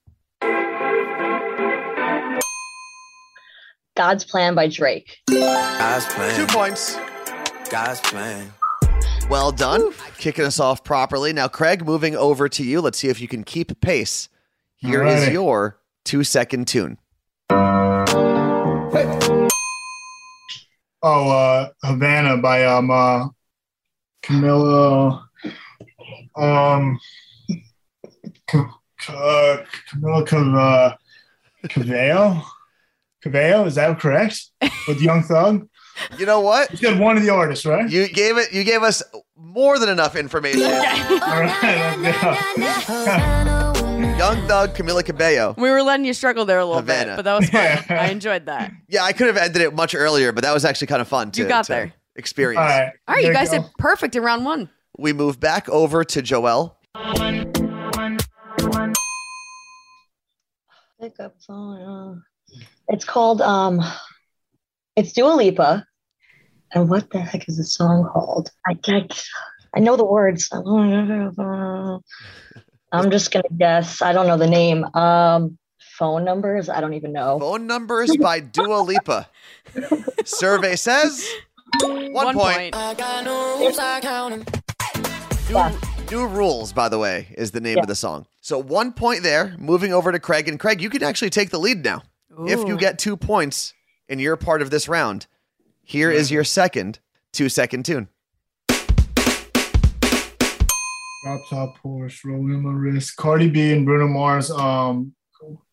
God's 3.98 4.24
Plan 4.24 4.54
by 4.54 4.68
Drake. 4.68 5.18
God's 5.28 6.06
Plan. 6.06 6.36
Two 6.36 6.46
points. 6.46 6.96
God's 7.68 7.98
plan. 7.98 8.52
Well 9.28 9.50
done. 9.50 9.92
Kicking 10.18 10.44
us 10.44 10.60
off 10.60 10.84
properly. 10.84 11.32
Now, 11.32 11.48
Craig, 11.48 11.84
moving 11.84 12.14
over 12.14 12.48
to 12.48 12.62
you. 12.62 12.80
Let's 12.80 12.96
see 12.96 13.08
if 13.08 13.20
you 13.20 13.26
can 13.26 13.42
keep 13.42 13.80
pace. 13.80 14.28
Here 14.76 15.04
is 15.04 15.24
Alrighty. 15.24 15.32
your 15.32 15.80
two 16.04 16.22
second 16.22 16.68
tune. 16.68 16.98
Oh, 21.02 21.30
uh, 21.30 21.68
Havana 21.82 22.36
by 22.38 22.64
um 22.66 22.92
uh, 22.92 23.26
Camila 24.22 25.24
um 26.36 27.00
Ca- 28.46 28.78
Ca- 29.00 29.64
Camila 29.90 30.24
Cav- 30.24 30.94
uh, 31.67 32.43
Cabello. 33.22 33.48
Cabello, 33.53 33.67
is 33.67 33.75
that 33.77 33.98
correct? 34.01 34.41
With 34.87 35.01
Young 35.01 35.22
Thug? 35.22 35.67
You 36.19 36.27
know 36.27 36.41
what? 36.41 36.70
You 36.70 36.77
said 36.77 36.98
one 37.01 37.17
of 37.17 37.22
the 37.25 37.31
artists, 37.31 37.65
right? 37.67 37.91
You 37.91 38.08
gave 38.08 38.37
it. 38.39 38.53
You 38.53 38.63
gave 38.65 38.82
us 38.82 39.03
more 39.37 39.79
than 39.81 39.89
enough 39.89 40.15
information. 40.17 40.63
All 40.65 40.70
right. 40.70 41.98
Young 44.19 44.46
Thug, 44.46 44.75
Camila 44.77 45.05
Cabello. 45.05 45.55
We 45.58 45.70
were 45.70 45.82
letting 45.82 46.06
you 46.06 46.15
struggle 46.15 46.44
there 46.44 46.58
a 46.60 46.65
little 46.65 46.81
Havana. 46.81 47.13
bit, 47.13 47.17
but 47.17 47.25
that 47.25 47.34
was 47.41 47.51
fun. 47.51 47.84
I 47.98 48.10
enjoyed 48.10 48.46
that. 48.46 48.70
Yeah, 48.89 49.03
I 49.03 49.13
could 49.13 49.27
have 49.27 49.37
ended 49.37 49.63
it 49.63 49.75
much 49.75 49.93
earlier, 49.94 50.31
but 50.32 50.44
that 50.44 50.55
was 50.55 50.65
actually 50.65 50.87
kind 50.89 51.01
of 51.03 51.08
fun 51.08 51.32
to, 51.32 51.43
You 51.43 51.48
got 51.48 51.65
to 51.65 51.72
there. 51.72 51.93
experience. 52.15 52.58
All 52.60 52.65
right. 52.65 52.93
All 53.08 53.15
right, 53.17 53.25
you 53.25 53.32
guys 53.32 53.51
go. 53.51 53.63
did 53.63 53.70
perfect 53.79 54.15
in 54.15 54.22
round 54.22 54.44
one. 54.44 54.70
We 54.96 55.13
move 55.13 55.41
back 55.41 55.69
over 55.69 56.05
to 56.05 56.22
Joelle. 56.22 56.75
Pick 61.01 61.20
up 61.20 61.34
phone. 61.46 61.81
Uh, 61.81 62.15
It's 62.88 63.04
called 63.04 63.40
um 63.42 63.80
it's 64.96 65.12
Dua 65.12 65.34
Lipa. 65.34 65.84
And 66.72 66.90
what 66.90 67.10
the 67.10 67.20
heck 67.20 67.48
is 67.48 67.56
the 67.56 67.64
song 67.64 68.08
called? 68.12 68.50
I 68.66 68.74
can't 68.74 69.12
I 69.74 69.80
know 69.80 69.96
the 69.96 70.04
words. 70.04 70.48
I'm 72.90 73.10
just 73.10 73.30
gonna 73.30 73.44
guess. 73.56 74.00
I 74.00 74.12
don't 74.12 74.26
know 74.26 74.38
the 74.38 74.46
name. 74.46 74.84
Um 74.94 75.58
phone 75.98 76.24
numbers. 76.24 76.68
I 76.68 76.80
don't 76.80 76.94
even 76.94 77.12
know. 77.12 77.38
Phone 77.38 77.66
numbers 77.66 78.16
by 78.16 78.40
Dua 78.40 78.80
Lipa. 78.80 79.28
Survey 80.24 80.76
says 80.76 81.26
one, 81.82 82.34
point. 82.34 82.74
New, 85.50 85.78
new 86.10 86.26
rules, 86.26 86.72
by 86.72 86.88
the 86.88 86.98
way, 86.98 87.28
is 87.36 87.50
the 87.50 87.60
name 87.60 87.76
Yeah. 87.76 87.82
of 87.82 87.88
the 87.88 87.94
song. 87.94 88.26
So 88.40 88.58
one 88.58 88.92
point 88.92 89.22
there. 89.22 89.54
Moving 89.58 89.92
over 89.92 90.12
to 90.12 90.18
Craig, 90.18 90.48
and 90.48 90.58
Craig, 90.58 90.80
you 90.80 90.90
can 90.90 91.02
actually 91.02 91.30
take 91.30 91.50
the 91.50 91.58
lead 91.58 91.84
now. 91.84 92.02
If 92.46 92.68
you 92.68 92.76
get 92.76 93.00
two 93.00 93.16
points 93.16 93.74
in 94.08 94.20
your 94.20 94.36
part 94.36 94.62
of 94.62 94.70
this 94.70 94.88
round, 94.88 95.26
here 95.82 96.10
is 96.10 96.30
your 96.30 96.44
second 96.44 97.00
two 97.32 97.48
second 97.48 97.84
tune. 97.84 98.08
Drop 101.24 101.40
top 101.50 101.78
Porsche, 101.82 102.24
rolling 102.26 102.62
my 102.62 102.70
wrist. 102.70 103.16
Cardi 103.16 103.48
B 103.48 103.72
and 103.72 103.84
Bruno 103.84 104.06
Mars. 104.06 104.52
Um, 104.52 105.14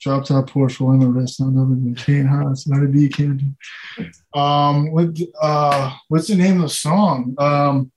drop 0.02 0.26
top 0.26 0.50
Porsche, 0.50 0.80
rolling 0.80 1.02
my 1.02 1.06
wrist. 1.06 1.40
I'm 1.40 1.56
never 1.56 1.76
gonna 1.76 1.94
can't 1.94 2.28
hide. 2.28 2.52
It's 2.52 2.68
not 2.68 2.84
a 2.84 2.88
B 2.88 3.10
can't 3.10 3.38
do. 3.38 4.40
Um, 4.40 4.92
what? 4.92 5.16
Uh, 5.40 5.94
what's 6.08 6.28
the 6.28 6.36
name 6.36 6.56
of 6.56 6.64
the 6.64 6.70
song? 6.70 7.36
Um, 7.38 7.92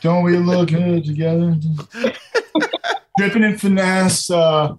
don't 0.00 0.22
we 0.22 0.36
look 0.36 0.68
good 0.68 1.04
together? 1.04 1.56
dripping 3.18 3.42
in 3.42 3.58
finesse. 3.58 4.30
Uh, 4.30 4.74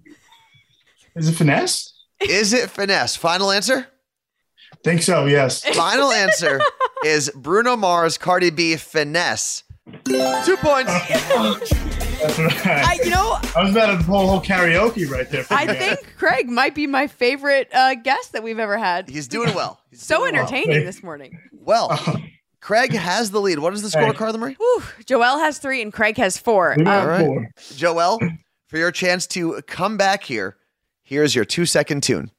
is 1.14 1.28
it 1.28 1.34
finesse? 1.34 1.93
Is 2.20 2.52
it 2.52 2.70
finesse? 2.70 3.16
Final 3.16 3.50
answer? 3.50 3.86
Think 4.82 5.02
so. 5.02 5.26
Yes. 5.26 5.64
Final 5.74 6.10
answer 6.12 6.60
is 7.04 7.30
Bruno 7.34 7.76
Mars, 7.76 8.18
Cardi 8.18 8.50
B, 8.50 8.76
finesse. 8.76 9.62
Two 10.04 10.56
points. 10.58 10.90
That's 12.20 12.38
right. 12.38 12.66
I, 12.66 12.98
you 13.04 13.10
know, 13.10 13.38
I 13.54 13.62
was 13.62 13.72
about 13.72 13.98
to 13.98 14.04
pull 14.04 14.22
a 14.22 14.26
whole 14.26 14.40
karaoke 14.40 15.08
right 15.10 15.28
there. 15.28 15.44
I 15.50 15.62
you 15.64 15.74
think 15.74 16.16
Craig 16.16 16.48
might 16.48 16.74
be 16.74 16.86
my 16.86 17.06
favorite 17.06 17.68
uh, 17.74 17.94
guest 17.96 18.32
that 18.32 18.42
we've 18.42 18.58
ever 18.58 18.78
had. 18.78 19.08
He's 19.08 19.28
doing 19.28 19.54
well. 19.54 19.80
He's 19.90 20.02
So 20.02 20.18
doing 20.20 20.32
well. 20.34 20.42
entertaining 20.42 20.84
this 20.86 21.02
morning. 21.02 21.38
Well, 21.52 21.98
Craig 22.60 22.92
has 22.94 23.30
the 23.30 23.40
lead. 23.40 23.58
What 23.58 23.74
is 23.74 23.82
the 23.82 23.90
score, 23.90 24.06
Hey. 24.06 24.12
Carla 24.12 24.38
Marie? 24.38 24.54
Whew. 24.54 24.82
Joel 25.04 25.38
has 25.38 25.58
three 25.58 25.82
and 25.82 25.92
Craig 25.92 26.16
has 26.16 26.38
four. 26.38 26.72
Um, 26.80 26.86
All 26.88 27.06
right. 27.06 27.24
four. 27.26 27.50
Joel, 27.76 28.18
for 28.68 28.78
your 28.78 28.90
chance 28.90 29.26
to 29.28 29.60
come 29.66 29.96
back 29.98 30.24
here, 30.24 30.56
here's 31.04 31.34
your 31.34 31.44
two 31.44 31.66
second 31.66 32.02
tune. 32.02 32.30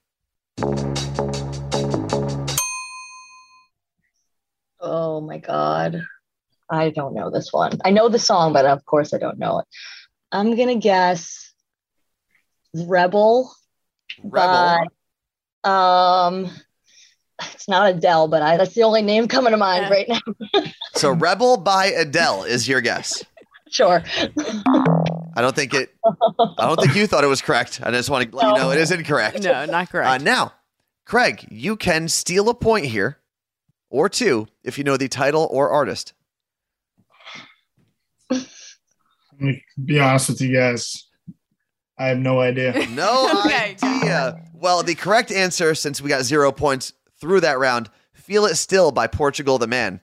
Oh 4.79 5.21
my 5.21 5.37
god. 5.37 6.03
I 6.69 6.89
don't 6.89 7.13
know 7.13 7.29
this 7.29 7.53
one. 7.53 7.79
I 7.85 7.91
know 7.91 8.09
the 8.09 8.19
song, 8.19 8.53
but 8.53 8.65
of 8.65 8.83
course 8.85 9.13
I 9.13 9.17
don't 9.17 9.37
know 9.39 9.59
it. 9.59 9.65
I'm 10.31 10.55
gonna 10.57 10.75
guess 10.75 11.53
Rebel. 12.73 13.51
Rebel. 14.23 14.77
by, 15.63 16.29
um 16.33 16.49
it's 17.53 17.67
not 17.67 17.89
Adele, 17.93 18.27
but 18.27 18.41
I 18.41 18.57
that's 18.57 18.73
the 18.73 18.83
only 18.83 19.01
name 19.01 19.27
coming 19.27 19.51
to 19.51 19.57
mind 19.57 19.83
Yeah. 19.83 19.89
right 19.89 20.07
now. 20.09 20.63
So 20.95 21.11
Rebel 21.11 21.57
by 21.57 21.87
Adele 21.87 22.43
is 22.45 22.69
your 22.69 22.79
guess. 22.79 23.25
Sure. 23.69 24.01
I 25.35 25.41
don't 25.41 25.55
think 25.55 25.73
it 25.73 25.93
I 26.57 26.65
don't 26.65 26.79
think 26.79 26.95
you 26.95 27.07
thought 27.07 27.23
it 27.23 27.27
was 27.27 27.41
correct. 27.41 27.81
I 27.83 27.91
just 27.91 28.09
want 28.09 28.29
to 28.31 28.35
let 28.35 28.47
you 28.47 28.53
know 28.55 28.71
it 28.71 28.77
is 28.79 28.91
incorrect. 28.91 29.41
no, 29.43 29.65
not 29.65 29.83
Uh, 29.83 29.85
correct. 29.87 30.23
now, 30.23 30.53
Craig, 31.05 31.45
you 31.51 31.75
can 31.75 32.07
steal 32.07 32.47
a 32.49 32.53
point 32.53 32.85
here 32.85 33.19
or 33.89 34.07
two 34.09 34.47
if 34.63 34.77
you 34.77 34.83
know 34.83 34.97
the 34.97 35.07
title 35.07 35.47
or 35.51 35.69
artist. 35.69 36.13
Let 38.31 38.45
me 39.39 39.63
be 39.83 39.99
honest 39.99 40.29
with 40.29 40.41
you 40.41 40.53
guys. 40.55 41.07
I 41.97 42.07
have 42.07 42.17
no 42.17 42.39
idea. 42.41 42.85
No 42.89 43.41
Okay. 43.45 43.75
idea. 43.81 44.41
Well, 44.53 44.83
the 44.83 44.95
correct 44.95 45.31
answer, 45.31 45.75
since 45.75 46.01
we 46.01 46.09
got 46.09 46.23
zero 46.23 46.51
points 46.51 46.93
through 47.19 47.41
that 47.41 47.59
round, 47.59 47.89
Feel 48.13 48.45
It 48.45 48.55
Still 48.55 48.91
by 48.91 49.07
Portugal 49.07 49.57
the 49.57 49.67
Man. 49.67 50.01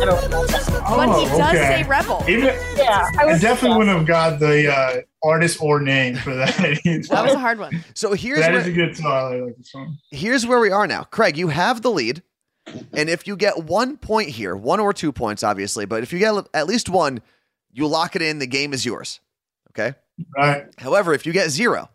I 0.00 0.04
don't 0.04 0.30
know 0.30 0.46
that. 0.46 0.66
but 0.88 1.06
he 1.18 1.26
Oh, 1.26 1.38
does 1.38 1.54
okay. 1.54 1.82
say 1.82 1.88
rebel. 1.88 2.24
Even 2.28 2.54
Yeah, 2.76 3.08
I 3.18 3.22
I 3.22 3.26
was 3.26 3.40
definitely 3.40 3.78
wouldn't 3.78 3.98
have 3.98 4.06
got 4.06 4.38
the 4.38 4.72
uh, 4.72 5.00
artist 5.22 5.60
or 5.60 5.80
name 5.80 6.16
for 6.16 6.34
that. 6.34 6.54
That 7.08 7.24
was 7.24 7.34
a 7.34 7.38
hard 7.38 7.58
one. 7.58 7.84
So 7.94 8.12
here's 8.12 8.38
that 8.40 8.52
where, 8.52 8.60
is 8.60 8.66
a 8.66 8.72
good 8.72 8.96
song. 8.96 9.06
I 9.34 9.36
like 9.40 9.56
the 9.56 9.64
song. 9.64 9.98
here's 10.10 10.46
where 10.46 10.60
we 10.60 10.70
are 10.70 10.86
now. 10.86 11.02
Craig, 11.04 11.36
you 11.36 11.48
have 11.48 11.82
the 11.82 11.90
lead. 11.90 12.22
And 12.92 13.08
if 13.08 13.26
you 13.26 13.34
get 13.36 13.64
one 13.64 13.96
point 13.96 14.28
here, 14.28 14.54
one 14.54 14.78
or 14.78 14.92
two 14.92 15.10
points, 15.10 15.42
obviously, 15.42 15.86
but 15.86 16.02
if 16.02 16.12
you 16.12 16.18
get 16.18 16.34
at 16.52 16.66
least 16.66 16.88
one, 16.90 17.22
you 17.72 17.86
lock 17.86 18.14
it 18.14 18.20
in. 18.22 18.38
The 18.38 18.46
game 18.46 18.72
is 18.74 18.84
yours. 18.84 19.20
Okay. 19.70 19.94
Right. 20.36 20.66
However, 20.78 21.14
if 21.14 21.24
you 21.26 21.32
get 21.32 21.48
zero, 21.50 21.88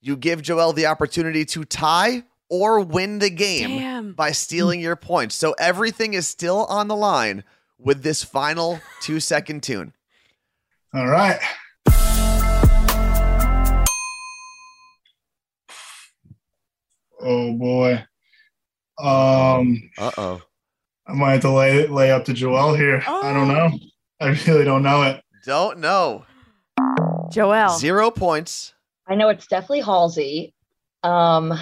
you 0.00 0.16
give 0.16 0.40
Joel 0.40 0.72
the 0.72 0.86
opportunity 0.86 1.44
to 1.46 1.64
tie 1.64 2.22
or 2.48 2.80
win 2.80 3.18
the 3.18 3.30
game 3.30 3.78
Damn. 3.78 4.12
by 4.12 4.32
stealing 4.32 4.80
your 4.80 4.96
points. 4.96 5.34
So 5.34 5.54
everything 5.58 6.14
is 6.14 6.26
still 6.26 6.64
on 6.66 6.88
the 6.88 6.96
line 6.96 7.44
with 7.78 8.02
this 8.02 8.24
final 8.24 8.80
two 9.00 9.20
second 9.20 9.62
tune. 9.62 9.92
All 10.94 11.06
right. 11.08 11.38
Oh 17.20 17.52
boy. 17.54 18.04
Um, 18.98 19.90
Uh 19.98 20.10
oh. 20.16 20.42
I 21.06 21.12
might 21.14 21.32
have 21.32 21.40
to 21.42 21.50
lay 21.52 21.86
lay 21.86 22.10
up 22.10 22.24
to 22.26 22.32
Joel 22.32 22.74
here. 22.74 23.02
I 23.06 23.32
don't 23.32 23.48
know. 23.48 23.70
I 24.20 24.28
really 24.46 24.64
don't 24.64 24.82
know 24.82 25.02
it. 25.02 25.22
Don't 25.44 25.78
know. 25.78 26.24
Joel. 27.30 27.70
Zero 27.78 28.10
points. 28.10 28.74
I 29.08 29.14
know 29.14 29.28
it's 29.28 29.46
definitely 29.46 29.80
Halsey. 29.80 30.54
Um 31.02 31.58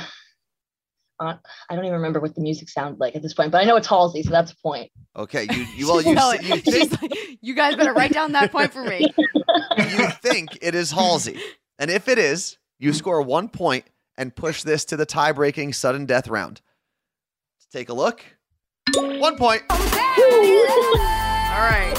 uh, 1.18 1.34
I 1.70 1.74
don't 1.74 1.84
even 1.84 1.96
remember 1.96 2.20
what 2.20 2.34
the 2.34 2.40
music 2.40 2.68
sounded 2.68 3.00
like 3.00 3.16
at 3.16 3.22
this 3.22 3.34
point, 3.34 3.50
but 3.52 3.60
I 3.60 3.64
know 3.64 3.76
it's 3.76 3.86
Halsey, 3.86 4.22
so 4.22 4.30
that's 4.30 4.52
a 4.52 4.56
point. 4.56 4.90
Okay, 5.16 5.46
you 5.50 5.66
you 5.76 5.86
well 5.88 6.02
you, 6.02 6.14
No, 6.14 6.30
s- 6.30 6.42
you 6.42 6.56
think 6.60 7.00
like, 7.02 7.12
you 7.40 7.54
guys 7.54 7.76
better 7.76 7.92
write 7.92 8.12
down 8.12 8.32
that 8.32 8.52
point 8.52 8.72
for 8.72 8.84
me. 8.84 9.00
you 9.78 10.10
think 10.22 10.58
it 10.62 10.74
is 10.74 10.90
Halsey, 10.92 11.38
and 11.78 11.90
if 11.90 12.08
it 12.08 12.18
is, 12.18 12.58
you 12.78 12.92
score 12.92 13.22
one 13.22 13.48
point 13.48 13.84
and 14.18 14.34
push 14.34 14.62
this 14.62 14.84
to 14.86 14.96
the 14.96 15.06
tie-breaking 15.06 15.72
sudden 15.72 16.06
death 16.06 16.28
round. 16.28 16.60
Let's 17.58 17.66
take 17.72 17.88
a 17.88 17.94
look. 17.94 18.22
One 18.94 19.36
point. 19.36 19.62
All 19.70 19.76
right. 21.62 21.94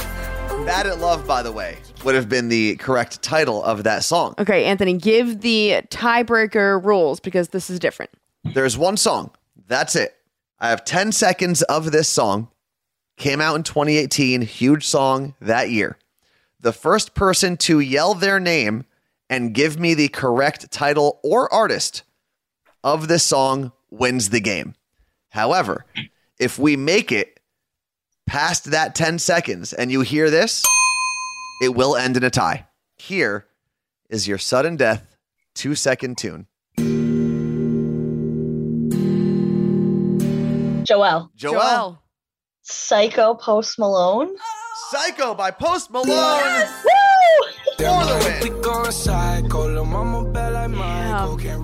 Bad 0.66 0.86
at 0.86 0.98
Love, 0.98 1.26
by 1.26 1.42
the 1.42 1.50
way, 1.52 1.78
would 2.04 2.14
have 2.14 2.28
been 2.28 2.48
the 2.48 2.76
correct 2.76 3.22
title 3.22 3.62
of 3.64 3.84
that 3.84 4.04
song. 4.04 4.34
Okay, 4.38 4.64
Anthony, 4.64 4.94
give 4.98 5.40
the 5.40 5.80
tiebreaker 5.90 6.84
rules 6.84 7.20
because 7.20 7.48
this 7.48 7.70
is 7.70 7.78
different. 7.78 8.10
There's 8.54 8.78
one 8.78 8.96
song. 8.96 9.30
That's 9.66 9.94
it. 9.96 10.14
I 10.58 10.70
have 10.70 10.84
10 10.84 11.12
seconds 11.12 11.62
of 11.62 11.92
this 11.92 12.08
song. 12.08 12.48
Came 13.16 13.40
out 13.40 13.56
in 13.56 13.62
2018, 13.62 14.42
huge 14.42 14.86
song 14.86 15.34
that 15.40 15.70
year. 15.70 15.98
The 16.60 16.72
first 16.72 17.14
person 17.14 17.56
to 17.58 17.80
yell 17.80 18.14
their 18.14 18.40
name 18.40 18.84
and 19.30 19.54
give 19.54 19.78
me 19.78 19.94
the 19.94 20.08
correct 20.08 20.70
title 20.70 21.20
or 21.22 21.52
artist 21.52 22.02
of 22.82 23.08
this 23.08 23.24
song 23.24 23.72
wins 23.90 24.30
the 24.30 24.40
game. 24.40 24.74
However, 25.30 25.84
if 26.38 26.58
we 26.58 26.76
make 26.76 27.12
it 27.12 27.40
past 28.26 28.70
that 28.70 28.94
10 28.94 29.18
seconds 29.18 29.72
and 29.72 29.90
you 29.92 30.00
hear 30.00 30.30
this, 30.30 30.64
it 31.62 31.74
will 31.74 31.96
end 31.96 32.16
in 32.16 32.24
a 32.24 32.30
tie. 32.30 32.66
Here 32.96 33.46
is 34.08 34.26
your 34.26 34.38
sudden 34.38 34.76
death 34.76 35.16
two 35.54 35.74
second 35.74 36.16
tune. 36.16 36.46
Joel. 40.88 41.30
Joel. 41.36 42.02
Psycho 42.62 43.34
Post 43.34 43.78
Malone. 43.78 44.34
Psycho 44.90 45.34
by 45.34 45.50
Post 45.50 45.90
Malone 45.90 46.08
Woo! 46.08 46.66
for 47.76 47.84
the 47.84 48.22
win. 48.40 48.52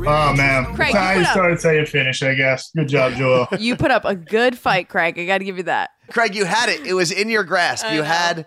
Oh 0.06 0.34
man. 0.36 0.66
Craig, 0.74 0.92
That's 0.92 1.14
you 1.16 1.20
you 1.20 1.26
started, 1.30 1.62
how 1.62 1.70
you 1.70 1.86
finish, 1.86 2.22
I 2.22 2.34
guess. 2.34 2.70
Good 2.76 2.88
job, 2.88 3.14
Joel. 3.14 3.48
You 3.58 3.76
put 3.76 3.90
up 3.90 4.04
a 4.04 4.14
good 4.14 4.58
fight, 4.58 4.90
Craig. 4.90 5.18
I 5.18 5.24
got 5.24 5.38
to 5.38 5.44
give 5.44 5.56
you 5.56 5.62
that. 5.62 5.90
Craig, 6.10 6.34
you 6.34 6.44
had 6.44 6.68
it. 6.68 6.86
It 6.86 6.92
was 6.92 7.10
in 7.10 7.30
your 7.30 7.44
grasp. 7.44 7.86
I 7.86 7.92
You 7.94 7.98
know. 8.00 8.04
had 8.04 8.46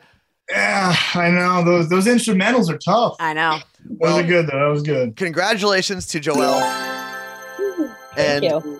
yeah, 0.51 0.95
I 1.15 1.31
know. 1.31 1.63
Those 1.65 1.89
those 1.89 2.05
instrumentals 2.05 2.69
are 2.69 2.77
tough. 2.77 3.15
I 3.19 3.33
know. 3.33 3.57
Those 3.99 4.19
are 4.19 4.27
good 4.27 4.45
though. 4.47 4.59
That 4.59 4.71
was 4.71 4.83
good. 4.83 5.15
congratulations 5.15 6.05
to 6.07 6.19
Joel. 6.19 6.59
Thank 8.15 8.43
And 8.43 8.43
you. 8.43 8.79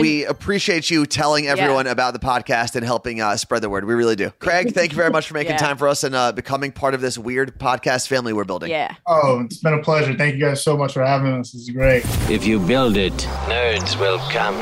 We 0.00 0.24
appreciate 0.24 0.90
you 0.90 1.06
telling 1.06 1.46
everyone 1.46 1.86
about 1.86 2.12
the 2.12 2.18
podcast 2.20 2.76
and 2.76 2.84
helping 2.84 3.20
uh, 3.20 3.36
spread 3.36 3.62
the 3.62 3.68
word. 3.70 3.84
We 3.84 3.94
really 3.94 4.16
do. 4.16 4.30
Craig, 4.38 4.72
thank 4.74 4.92
you 4.92 4.96
very 4.96 5.10
much 5.10 5.28
for 5.28 5.34
making 5.34 5.52
Yeah. 5.52 5.58
time 5.58 5.76
for 5.76 5.88
us 5.88 6.04
and 6.04 6.14
uh, 6.14 6.32
becoming 6.32 6.72
part 6.72 6.94
of 6.94 7.00
this 7.00 7.16
weird 7.18 7.58
podcast 7.58 8.08
family 8.08 8.32
we're 8.32 8.44
building. 8.44 8.70
Yeah. 8.70 8.94
Oh, 9.06 9.40
it's 9.44 9.58
been 9.58 9.74
a 9.74 9.82
pleasure. 9.82 10.14
Thank 10.14 10.34
you 10.34 10.40
guys 10.40 10.62
so 10.62 10.76
much 10.76 10.92
for 10.94 11.04
having 11.04 11.32
us. 11.32 11.52
This 11.52 11.62
is 11.62 11.70
great. 11.70 12.02
If 12.30 12.46
you 12.46 12.58
build 12.60 12.96
it, 12.96 13.12
nerds 13.46 13.98
will 13.98 14.18
come. 14.30 14.54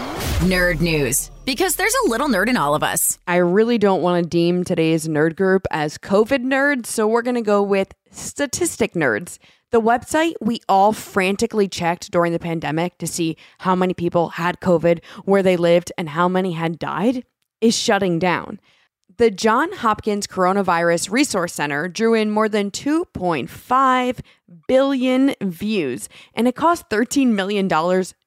Nerd 0.48 0.80
news. 0.80 1.30
Because 1.44 1.76
there's 1.76 1.94
a 2.06 2.08
little 2.08 2.28
nerd 2.28 2.48
in 2.48 2.56
all 2.56 2.74
of 2.74 2.82
us. 2.82 3.18
I 3.26 3.36
really 3.36 3.76
don't 3.78 4.00
want 4.02 4.22
to 4.22 4.28
deem 4.28 4.64
today's 4.64 5.06
nerd 5.06 5.36
group 5.36 5.66
as 5.70 5.98
COVID 5.98 6.42
nerds, 6.44 6.86
so 6.86 7.06
we're 7.06 7.22
going 7.22 7.34
to 7.34 7.42
go 7.42 7.62
with 7.62 7.92
statistic 8.10 8.94
nerds. 8.94 9.38
The 9.74 9.80
website 9.80 10.34
we 10.40 10.60
all 10.68 10.92
frantically 10.92 11.66
checked 11.66 12.12
during 12.12 12.32
the 12.32 12.38
pandemic 12.38 12.96
to 12.98 13.08
see 13.08 13.36
how 13.58 13.74
many 13.74 13.92
people 13.92 14.28
had 14.28 14.60
COVID, 14.60 15.02
where 15.24 15.42
they 15.42 15.56
lived, 15.56 15.90
and 15.98 16.10
how 16.10 16.28
many 16.28 16.52
had 16.52 16.78
died 16.78 17.24
is 17.60 17.76
shutting 17.76 18.20
down. 18.20 18.60
The 19.16 19.32
John 19.32 19.72
Hopkins 19.72 20.28
Coronavirus 20.28 21.10
Resource 21.10 21.54
Center 21.54 21.88
drew 21.88 22.14
in 22.14 22.30
more 22.30 22.48
than 22.48 22.70
2.5 22.70 24.20
billion 24.68 25.34
views, 25.42 26.08
and 26.34 26.46
it 26.46 26.54
cost 26.54 26.88
$13 26.88 27.32
million 27.32 27.68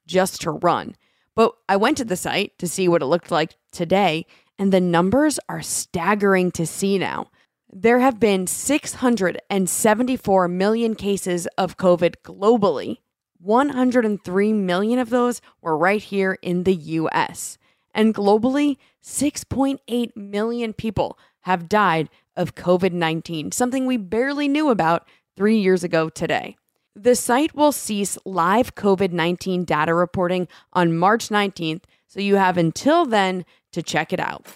just 0.06 0.42
to 0.42 0.52
run. 0.52 0.98
But 1.34 1.54
I 1.70 1.78
went 1.78 1.96
to 1.96 2.04
the 2.04 2.18
site 2.18 2.60
to 2.60 2.68
see 2.68 2.90
what 2.90 3.02
it 3.02 3.06
looked 3.06 3.32
like 3.32 3.56
today, 3.72 4.26
and 4.60 4.74
the 4.74 4.82
numbers 4.82 5.40
are 5.48 5.62
staggering 5.62 6.52
to 6.52 6.68
see 6.68 6.98
now. 6.98 7.30
There 7.72 8.00
have 8.00 8.20
been 8.20 8.48
674 8.48 10.48
million 10.48 10.96
cases 10.96 11.48
of 11.58 11.78
COVID 11.78 12.16
globally. 12.24 12.98
103 13.40 14.54
million 14.54 15.00
of 15.00 15.10
those 15.10 15.42
were 15.62 15.78
right 15.78 16.02
here 16.02 16.38
in 16.42 16.64
the 16.64 16.74
US. 16.74 17.58
And 17.94 18.16
globally, 18.16 18.78
6.8 19.04 20.16
million 20.16 20.74
people 20.74 21.20
have 21.42 21.68
died 21.68 22.10
of 22.38 22.56
COVID 22.56 22.94
19, 22.94 23.52
something 23.52 23.86
we 23.86 23.98
barely 23.98 24.48
knew 24.48 24.70
about 24.70 25.08
three 25.36 25.58
years 25.58 25.84
ago 25.84 26.10
today. 26.10 26.56
The 26.96 27.16
site 27.16 27.54
will 27.54 27.72
cease 27.72 28.18
live 28.26 28.76
COVID 28.76 29.12
19 29.12 29.66
data 29.66 29.94
reporting 29.94 30.48
on 30.74 30.98
March 30.98 31.30
19th, 31.30 31.84
so 32.08 32.22
you 32.22 32.36
have 32.36 32.58
until 32.58 33.06
then 33.06 33.46
to 33.72 33.84
check 33.84 34.14
it 34.14 34.20
out. 34.20 34.48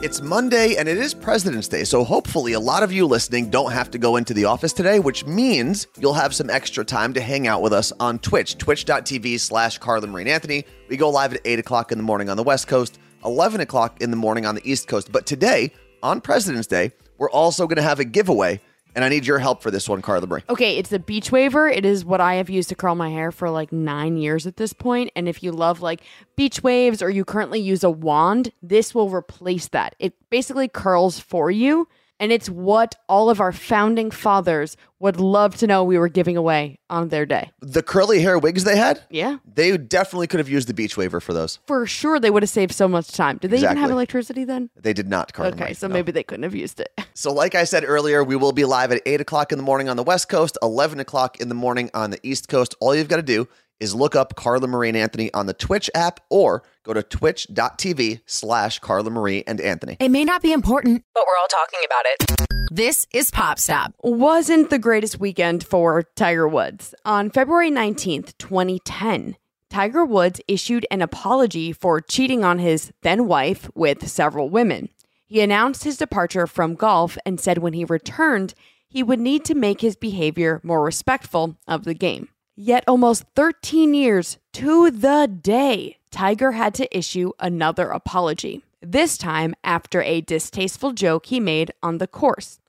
It's 0.00 0.20
Monday 0.20 0.76
and 0.76 0.88
it 0.88 0.96
is 0.96 1.14
President's 1.14 1.68
Day, 1.68 1.84
so 1.84 2.02
hopefully 2.02 2.54
a 2.54 2.60
lot 2.60 2.82
of 2.82 2.90
you 2.90 3.06
listening 3.06 3.50
don't 3.50 3.70
have 3.70 3.90
to 3.92 3.98
go 3.98 4.16
into 4.16 4.34
the 4.34 4.46
office 4.46 4.72
today, 4.72 4.98
which 4.98 5.26
means 5.26 5.86
you'll 5.98 6.14
have 6.14 6.34
some 6.34 6.50
extra 6.50 6.84
time 6.84 7.12
to 7.12 7.20
hang 7.20 7.46
out 7.46 7.62
with 7.62 7.72
us 7.72 7.92
on 8.00 8.18
Twitch, 8.18 8.58
twitch.tv 8.58 9.38
slash 9.38 9.78
Carla 9.78 10.08
Marie 10.08 10.28
Anthony. 10.28 10.64
We 10.88 10.96
go 10.96 11.10
live 11.10 11.34
at 11.34 11.40
8 11.44 11.60
o'clock 11.60 11.92
in 11.92 11.98
the 11.98 12.04
morning 12.04 12.28
on 12.30 12.36
the 12.36 12.42
West 12.42 12.66
Coast, 12.66 12.98
11 13.24 13.60
o'clock 13.60 14.00
in 14.02 14.10
the 14.10 14.16
morning 14.16 14.44
on 14.44 14.56
the 14.56 14.68
East 14.68 14.88
Coast. 14.88 15.12
But 15.12 15.26
today, 15.26 15.72
on 16.02 16.20
President's 16.20 16.66
Day, 16.66 16.92
we're 17.18 17.30
also 17.30 17.68
going 17.68 17.76
to 17.76 17.82
have 17.82 18.00
a 18.00 18.04
giveaway 18.04 18.60
and 18.94 19.04
I 19.04 19.08
need 19.08 19.26
your 19.26 19.38
help 19.38 19.62
for 19.62 19.70
this 19.70 19.88
one, 19.88 20.02
Carla 20.02 20.26
Brie. 20.26 20.42
Okay, 20.48 20.78
it's 20.78 20.90
the 20.90 20.98
Beachwaver. 20.98 21.74
It 21.74 21.84
is 21.84 22.04
what 22.04 22.20
I 22.20 22.34
have 22.34 22.50
used 22.50 22.68
to 22.68 22.74
curl 22.74 22.94
my 22.94 23.10
hair 23.10 23.32
for 23.32 23.50
like 23.50 23.72
nine 23.72 24.16
years 24.16 24.46
at 24.46 24.56
this 24.56 24.72
point. 24.72 25.10
And 25.16 25.28
if 25.28 25.42
you 25.42 25.52
love 25.52 25.80
like 25.80 26.02
beach 26.36 26.62
waves 26.62 27.02
or 27.02 27.10
you 27.10 27.24
currently 27.24 27.60
use 27.60 27.84
a 27.84 27.90
wand, 27.90 28.52
this 28.62 28.94
will 28.94 29.08
replace 29.08 29.68
that. 29.68 29.94
It 29.98 30.14
basically 30.30 30.68
curls 30.68 31.18
for 31.18 31.50
you. 31.50 31.88
And 32.22 32.30
it's 32.30 32.48
what 32.48 32.94
all 33.08 33.30
of 33.30 33.40
our 33.40 33.50
founding 33.50 34.12
fathers 34.12 34.76
would 35.00 35.18
love 35.18 35.56
to 35.56 35.66
know 35.66 35.82
we 35.82 35.98
were 35.98 36.08
giving 36.08 36.36
away 36.36 36.78
on 36.88 37.08
their 37.08 37.26
day. 37.26 37.50
The 37.58 37.82
curly 37.82 38.20
hair 38.20 38.38
wigs 38.38 38.62
they 38.62 38.76
had, 38.76 39.02
Yeah. 39.10 39.38
they 39.44 39.76
definitely 39.76 40.28
could 40.28 40.38
have 40.38 40.48
used 40.48 40.68
the 40.68 40.72
Beachwaver 40.72 41.20
for 41.20 41.32
those. 41.32 41.58
For 41.66 41.84
sure, 41.84 42.20
they 42.20 42.30
would 42.30 42.44
have 42.44 42.50
saved 42.50 42.74
so 42.74 42.86
much 42.86 43.08
time. 43.10 43.38
Did 43.38 43.50
they 43.50 43.56
even 43.58 43.76
have 43.76 43.90
electricity 43.90 44.44
then? 44.44 44.70
They 44.80 44.92
did 44.92 45.08
not, 45.08 45.32
Carla 45.32 45.50
Okay, 45.54 45.72
so 45.72 45.88
no. 45.88 45.94
maybe 45.94 46.12
they 46.12 46.22
couldn't 46.22 46.44
have 46.44 46.54
used 46.54 46.78
it. 46.78 46.92
So, 47.14 47.30
like 47.30 47.54
I 47.54 47.64
said 47.64 47.84
earlier, 47.86 48.24
we 48.24 48.36
will 48.36 48.52
be 48.52 48.64
live 48.64 48.90
at 48.90 49.02
8 49.04 49.20
o'clock 49.20 49.52
in 49.52 49.58
the 49.58 49.62
morning 49.62 49.90
on 49.90 49.96
the 49.98 50.02
West 50.02 50.30
Coast, 50.30 50.56
11 50.62 50.98
o'clock 50.98 51.38
in 51.40 51.48
the 51.50 51.54
morning 51.54 51.90
on 51.92 52.10
the 52.10 52.18
East 52.22 52.48
Coast. 52.48 52.74
All 52.80 52.94
you've 52.94 53.08
got 53.08 53.16
to 53.16 53.22
do 53.22 53.48
is 53.82 53.96
look 53.96 54.14
up 54.14 54.36
Carla 54.36 54.68
Marie 54.68 54.88
and 54.88 54.96
Anthony 54.96 55.34
on 55.34 55.46
the 55.46 55.52
Twitch 55.52 55.90
app 55.92 56.20
or 56.30 56.62
go 56.84 56.94
to 56.94 57.02
twitch.tv 57.02 58.20
slash 58.26 58.78
Carla 58.78 59.10
Marie 59.10 59.42
and 59.46 59.60
Anthony. 59.60 59.96
It 59.98 60.10
may 60.10 60.24
not 60.24 60.40
be 60.40 60.52
important, 60.52 61.04
but 61.12 61.24
we're 61.26 61.40
all 61.40 61.48
talking 61.48 61.80
about 61.84 62.04
it. 62.06 62.52
This 62.70 63.08
is 63.12 63.32
Pop 63.32 63.58
Stop. 63.58 63.92
wasn't 64.02 64.70
the 64.70 64.78
greatest 64.78 65.18
weekend 65.18 65.64
for 65.64 66.04
Tiger 66.14 66.46
Woods. 66.46 66.94
On 67.04 67.28
February 67.28 67.70
19th, 67.72 68.38
2010, 68.38 69.36
Tiger 69.68 70.04
Woods 70.04 70.40
issued 70.46 70.86
an 70.90 71.02
apology 71.02 71.72
for 71.72 72.00
cheating 72.00 72.44
on 72.44 72.60
his 72.60 72.92
then 73.02 73.26
wife 73.26 73.68
with 73.74 74.08
several 74.08 74.48
women. 74.48 74.90
He 75.26 75.40
announced 75.40 75.82
his 75.82 75.96
departure 75.96 76.46
from 76.46 76.76
golf 76.76 77.18
and 77.26 77.40
said 77.40 77.58
when 77.58 77.72
he 77.72 77.84
returned, 77.84 78.54
he 78.88 79.02
would 79.02 79.18
need 79.20 79.44
to 79.46 79.54
make 79.54 79.80
his 79.80 79.96
behavior 79.96 80.60
more 80.62 80.84
respectful 80.84 81.56
of 81.66 81.84
the 81.84 81.94
game. 81.94 82.28
Yet, 82.54 82.84
almost 82.86 83.24
13 83.34 83.94
years 83.94 84.38
to 84.54 84.90
the 84.90 85.26
day, 85.26 85.96
Tiger 86.10 86.52
had 86.52 86.74
to 86.74 86.96
issue 86.96 87.32
another 87.40 87.88
apology, 87.88 88.62
this 88.82 89.16
time 89.16 89.54
after 89.64 90.02
a 90.02 90.20
distasteful 90.20 90.92
joke 90.92 91.26
he 91.26 91.40
made 91.40 91.72
on 91.82 91.96
the 91.96 92.06
course. 92.06 92.60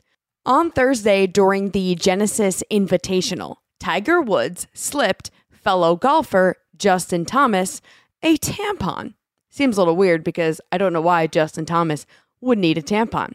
On 0.46 0.72
Thursday, 0.72 1.28
during 1.28 1.72
the 1.72 1.96
Genesis 1.96 2.64
Invitational, 2.72 3.58
Tiger 3.80 4.22
Woods 4.22 4.68
slipped 4.74 5.32
fellow 5.52 5.98
golfer 5.98 6.56
Justin 6.78 7.26
Thomas 7.26 7.82
a 8.22 8.38
tampon. 8.38 9.16
Seems 9.50 9.78
a 9.78 9.82
little 9.82 9.98
weird 9.98 10.24
because 10.24 10.62
I 10.72 10.78
don't 10.78 10.94
know 10.94 11.02
why 11.02 11.28
Justin 11.28 11.66
Thomas 11.66 12.06
would 12.40 12.58
need 12.58 12.78
a 12.78 12.82
tampon. 12.82 13.34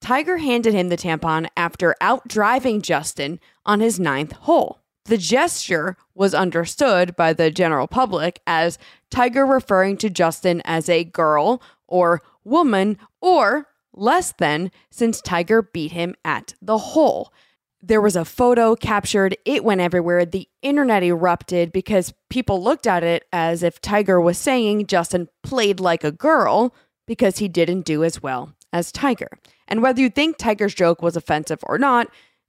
Tiger 0.00 0.36
handed 0.36 0.74
him 0.74 0.90
the 0.90 0.96
tampon 0.96 1.48
after 1.56 1.94
outdriving 2.00 2.82
Justin 2.82 3.40
on 3.64 3.80
his 3.80 3.98
ninth 3.98 4.32
hole. 4.32 4.80
The 5.08 5.16
gesture 5.16 5.96
was 6.14 6.34
understood 6.34 7.16
by 7.16 7.32
the 7.32 7.50
general 7.50 7.86
public 7.86 8.40
as 8.46 8.78
Tiger 9.10 9.46
referring 9.46 9.96
to 9.98 10.10
Justin 10.10 10.60
as 10.66 10.90
a 10.90 11.04
girl 11.04 11.62
or 11.86 12.20
woman 12.44 12.98
or 13.22 13.68
less 13.94 14.32
than 14.32 14.70
since 14.90 15.22
Tiger 15.22 15.62
beat 15.62 15.92
him 15.92 16.14
at 16.26 16.52
the 16.60 16.76
hole. 16.76 17.32
There 17.80 18.02
was 18.02 18.16
a 18.16 18.24
photo 18.26 18.76
captured, 18.76 19.34
it 19.46 19.64
went 19.64 19.80
everywhere. 19.80 20.26
The 20.26 20.46
internet 20.60 21.02
erupted 21.02 21.72
because 21.72 22.12
people 22.28 22.62
looked 22.62 22.86
at 22.86 23.02
it 23.02 23.24
as 23.32 23.62
if 23.62 23.80
Tiger 23.80 24.20
was 24.20 24.36
saying 24.36 24.88
Justin 24.88 25.30
played 25.42 25.80
like 25.80 26.04
a 26.04 26.12
girl 26.12 26.74
because 27.06 27.38
he 27.38 27.48
didn't 27.48 27.86
do 27.86 28.04
as 28.04 28.22
well 28.22 28.52
as 28.74 28.92
Tiger. 28.92 29.30
And 29.66 29.82
whether 29.82 30.02
you 30.02 30.10
think 30.10 30.36
Tiger's 30.36 30.74
joke 30.74 31.00
was 31.00 31.16
offensive 31.16 31.60
or 31.62 31.78
not, 31.78 32.08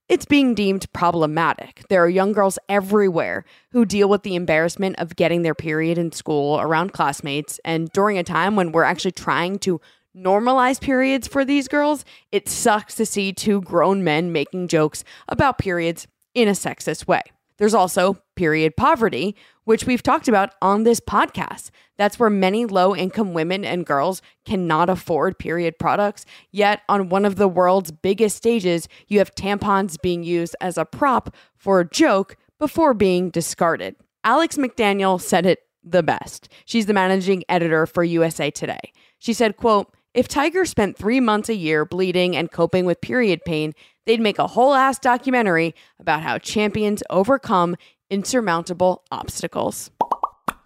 it's 0.10 0.26
being 0.26 0.56
deemed 0.56 0.91
problematic. 0.91 1.84
There 1.88 2.04
are 2.04 2.10
young 2.10 2.34
girls 2.34 2.58
everywhere 2.67 3.45
who 3.72 3.86
deal 3.86 4.10
with 4.10 4.24
the 4.24 4.36
embarrassment 4.36 4.98
of 4.98 5.15
getting 5.15 5.43
their 5.43 5.56
period 5.56 5.98
in 6.00 6.12
school 6.12 6.60
around 6.60 6.93
classmates. 6.93 7.60
And 7.63 7.89
during 7.91 8.17
a 8.17 8.24
time 8.24 8.56
when 8.56 8.72
we're 8.72 8.84
actually 8.84 9.12
trying 9.12 9.60
to 9.60 9.80
normalize 10.17 10.82
periods 10.82 11.28
for 11.28 11.45
these 11.45 11.67
girls, 11.67 12.04
it 12.32 12.50
sucks 12.50 12.95
to 12.95 13.06
see 13.06 13.32
two 13.32 13.62
grown 13.62 14.04
men 14.04 14.32
making 14.32 14.67
jokes 14.67 15.04
about 15.28 15.60
periods 15.60 16.08
in 16.34 16.48
a 16.48 16.54
sexist 16.54 17.08
way. 17.08 17.22
There's 17.60 17.76
also 17.76 18.17
period 18.36 18.76
poverty, 18.76 19.36
which 19.65 19.86
we've 19.86 20.02
talked 20.02 20.28
about 20.28 20.54
on 20.62 20.84
this 20.84 21.00
podcast. 21.00 21.69
That's 21.98 22.17
where 22.17 22.30
many 22.30 22.65
low 22.65 22.95
income 22.95 23.34
women 23.34 23.63
and 23.63 23.86
girls 23.86 24.22
cannot 24.45 24.89
afford 24.89 25.38
period 25.38 25.78
products. 25.78 26.26
Yet, 26.52 26.82
on 26.89 27.10
one 27.10 27.26
of 27.26 27.36
the 27.36 27.50
world's 27.50 27.91
biggest 27.91 28.38
stages, 28.38 28.88
you 29.08 29.19
have 29.19 29.36
tampons 29.36 30.02
being 30.02 30.24
used 30.24 30.56
as 30.62 30.78
a 30.78 30.86
prop 30.86 31.36
for 31.56 31.82
a 31.82 31.88
joke 31.88 32.38
before 32.58 32.93
being 32.93 33.30
discarded. 33.30 33.95
Alex 34.24 34.58
McDaniel 34.58 35.22
said 35.22 35.45
it 35.45 35.60
the 35.84 36.04
best. 36.04 36.50
She's 36.65 36.86
the 36.86 36.93
managing 36.93 37.43
editor 37.50 37.86
for 37.86 38.04
USA 38.04 38.50
Today. 38.50 38.93
She 39.19 39.34
said, 39.34 39.58
quote, 39.58 39.93
if 40.13 40.28
Tiger 40.28 40.65
spent 40.65 40.98
three 40.98 41.19
months 41.19 41.50
a 41.50 41.56
year 41.56 41.86
bleeding 41.86 42.36
and 42.36 42.52
coping 42.52 42.86
with 42.86 43.00
period 43.00 43.41
pain, 43.45 43.74
they'd 44.10 44.19
make 44.19 44.39
a 44.39 44.48
whole 44.48 44.74
ass 44.74 44.98
documentary 44.98 45.76
about 46.00 46.24
how 46.24 46.39
champions 46.39 47.04
overcome 47.12 47.76
insurmountable 48.10 49.04
obstacles. 49.12 49.91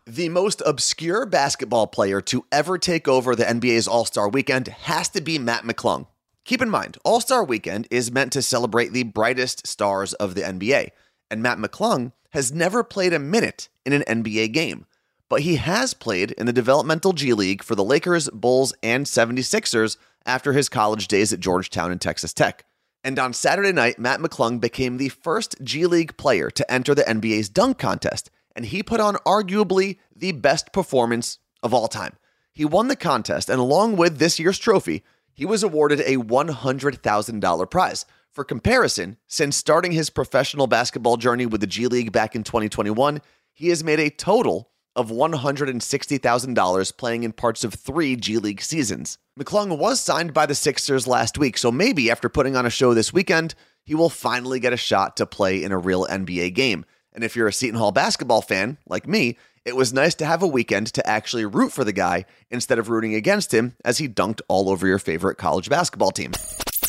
The 0.05 0.29
most 0.29 0.61
obscure 0.65 1.25
basketball 1.25 1.87
player 1.87 2.21
to 2.21 2.45
ever 2.53 2.77
take 2.77 3.05
over 3.05 3.35
the 3.35 3.43
NBA's 3.43 3.85
All 3.85 4.05
Star 4.05 4.29
weekend 4.29 4.69
has 4.69 5.09
to 5.09 5.19
be 5.19 5.37
Mac 5.39 5.63
McClung. 5.63 6.07
Keep 6.45 6.61
in 6.61 6.69
mind, 6.69 6.97
All 7.03 7.19
Star 7.19 7.43
weekend 7.43 7.85
is 7.91 8.13
meant 8.13 8.31
to 8.31 8.41
celebrate 8.41 8.93
the 8.93 9.03
brightest 9.03 9.67
stars 9.67 10.13
of 10.13 10.35
the 10.35 10.41
NBA, 10.41 10.91
and 11.29 11.43
Mac 11.43 11.57
McClung 11.57 12.13
has 12.29 12.53
never 12.53 12.81
played 12.81 13.11
a 13.11 13.19
minute 13.19 13.67
in 13.85 13.91
an 13.91 14.23
NBA 14.23 14.53
game, 14.53 14.85
but 15.27 15.41
he 15.41 15.57
has 15.57 15.93
played 15.93 16.31
in 16.31 16.45
the 16.45 16.53
developmental 16.53 17.11
G 17.11 17.33
League 17.33 17.61
for 17.61 17.75
the 17.75 17.83
Lakers, 17.83 18.29
Bulls, 18.29 18.73
and 18.81 19.05
76ers 19.05 19.97
after 20.25 20.53
his 20.53 20.69
college 20.69 21.09
days 21.09 21.33
at 21.33 21.41
Georgetown 21.41 21.91
and 21.91 21.99
Texas 21.99 22.31
Tech. 22.31 22.63
And 23.03 23.19
on 23.19 23.33
Saturday 23.33 23.73
night, 23.73 23.99
Mac 23.99 24.19
McClung 24.19 24.61
became 24.61 24.97
the 24.97 25.09
first 25.09 25.57
G 25.61 25.85
League 25.85 26.15
player 26.15 26.49
to 26.51 26.71
enter 26.71 26.95
the 26.95 27.03
NBA's 27.03 27.49
dunk 27.49 27.77
contest, 27.77 28.31
and 28.55 28.65
he 28.65 28.81
put 28.81 29.01
on 29.01 29.15
arguably 29.25 29.97
the 30.15 30.31
best 30.31 30.71
performance 30.71 31.39
of 31.61 31.73
all 31.73 31.89
time. 31.89 32.15
He 32.53 32.63
won 32.63 32.87
the 32.87 32.95
contest, 32.95 33.49
and 33.49 33.59
along 33.59 33.97
with 33.97 34.19
this 34.19 34.39
year's 34.39 34.59
trophy, 34.59 35.03
he 35.33 35.45
was 35.45 35.63
awarded 35.63 35.99
a 36.01 36.17
$100,000 36.17 37.69
prize. 37.71 38.05
For 38.31 38.43
comparison, 38.43 39.17
since 39.27 39.57
starting 39.57 39.91
his 39.91 40.09
professional 40.09 40.67
basketball 40.67 41.17
journey 41.17 41.45
with 41.45 41.61
the 41.61 41.67
G 41.67 41.87
League 41.87 42.11
back 42.11 42.35
in 42.35 42.43
2021, 42.43 43.21
he 43.51 43.69
has 43.69 43.83
made 43.83 43.99
a 43.99 44.09
total 44.09 44.69
of 44.95 45.09
$160,000 45.09 46.97
playing 46.97 47.23
in 47.23 47.31
parts 47.31 47.63
of 47.63 47.73
three 47.73 48.15
G 48.15 48.37
League 48.37 48.61
seasons. 48.61 49.17
McClung 49.39 49.77
was 49.77 49.99
signed 49.99 50.33
by 50.33 50.45
the 50.45 50.55
Sixers 50.55 51.07
last 51.07 51.37
week, 51.37 51.57
so 51.57 51.71
maybe 51.71 52.11
after 52.11 52.29
putting 52.29 52.55
on 52.55 52.65
a 52.65 52.69
show 52.69 52.93
this 52.93 53.11
weekend, 53.11 53.55
he 53.83 53.95
will 53.95 54.09
finally 54.09 54.59
get 54.59 54.73
a 54.73 54.77
shot 54.77 55.17
to 55.17 55.25
play 55.25 55.63
in 55.63 55.71
a 55.71 55.77
real 55.77 56.05
NBA 56.05 56.53
game. 56.53 56.85
And 57.13 57.23
if 57.23 57.35
you're 57.35 57.47
a 57.47 57.53
Seton 57.53 57.77
Hall 57.77 57.91
basketball 57.91 58.41
fan, 58.41 58.77
like 58.87 59.07
me, 59.07 59.37
it 59.65 59.75
was 59.75 59.93
nice 59.93 60.15
to 60.15 60.25
have 60.25 60.43
a 60.43 60.47
weekend 60.47 60.87
to 60.87 61.07
actually 61.07 61.45
root 61.45 61.71
for 61.71 61.83
the 61.83 61.93
guy 61.93 62.25
instead 62.49 62.79
of 62.79 62.89
rooting 62.89 63.15
against 63.15 63.53
him 63.53 63.75
as 63.85 63.97
he 63.97 64.09
dunked 64.09 64.41
all 64.47 64.69
over 64.69 64.85
your 64.87 64.99
favorite 64.99 65.37
college 65.37 65.69
basketball 65.69 66.11
team. 66.11 66.31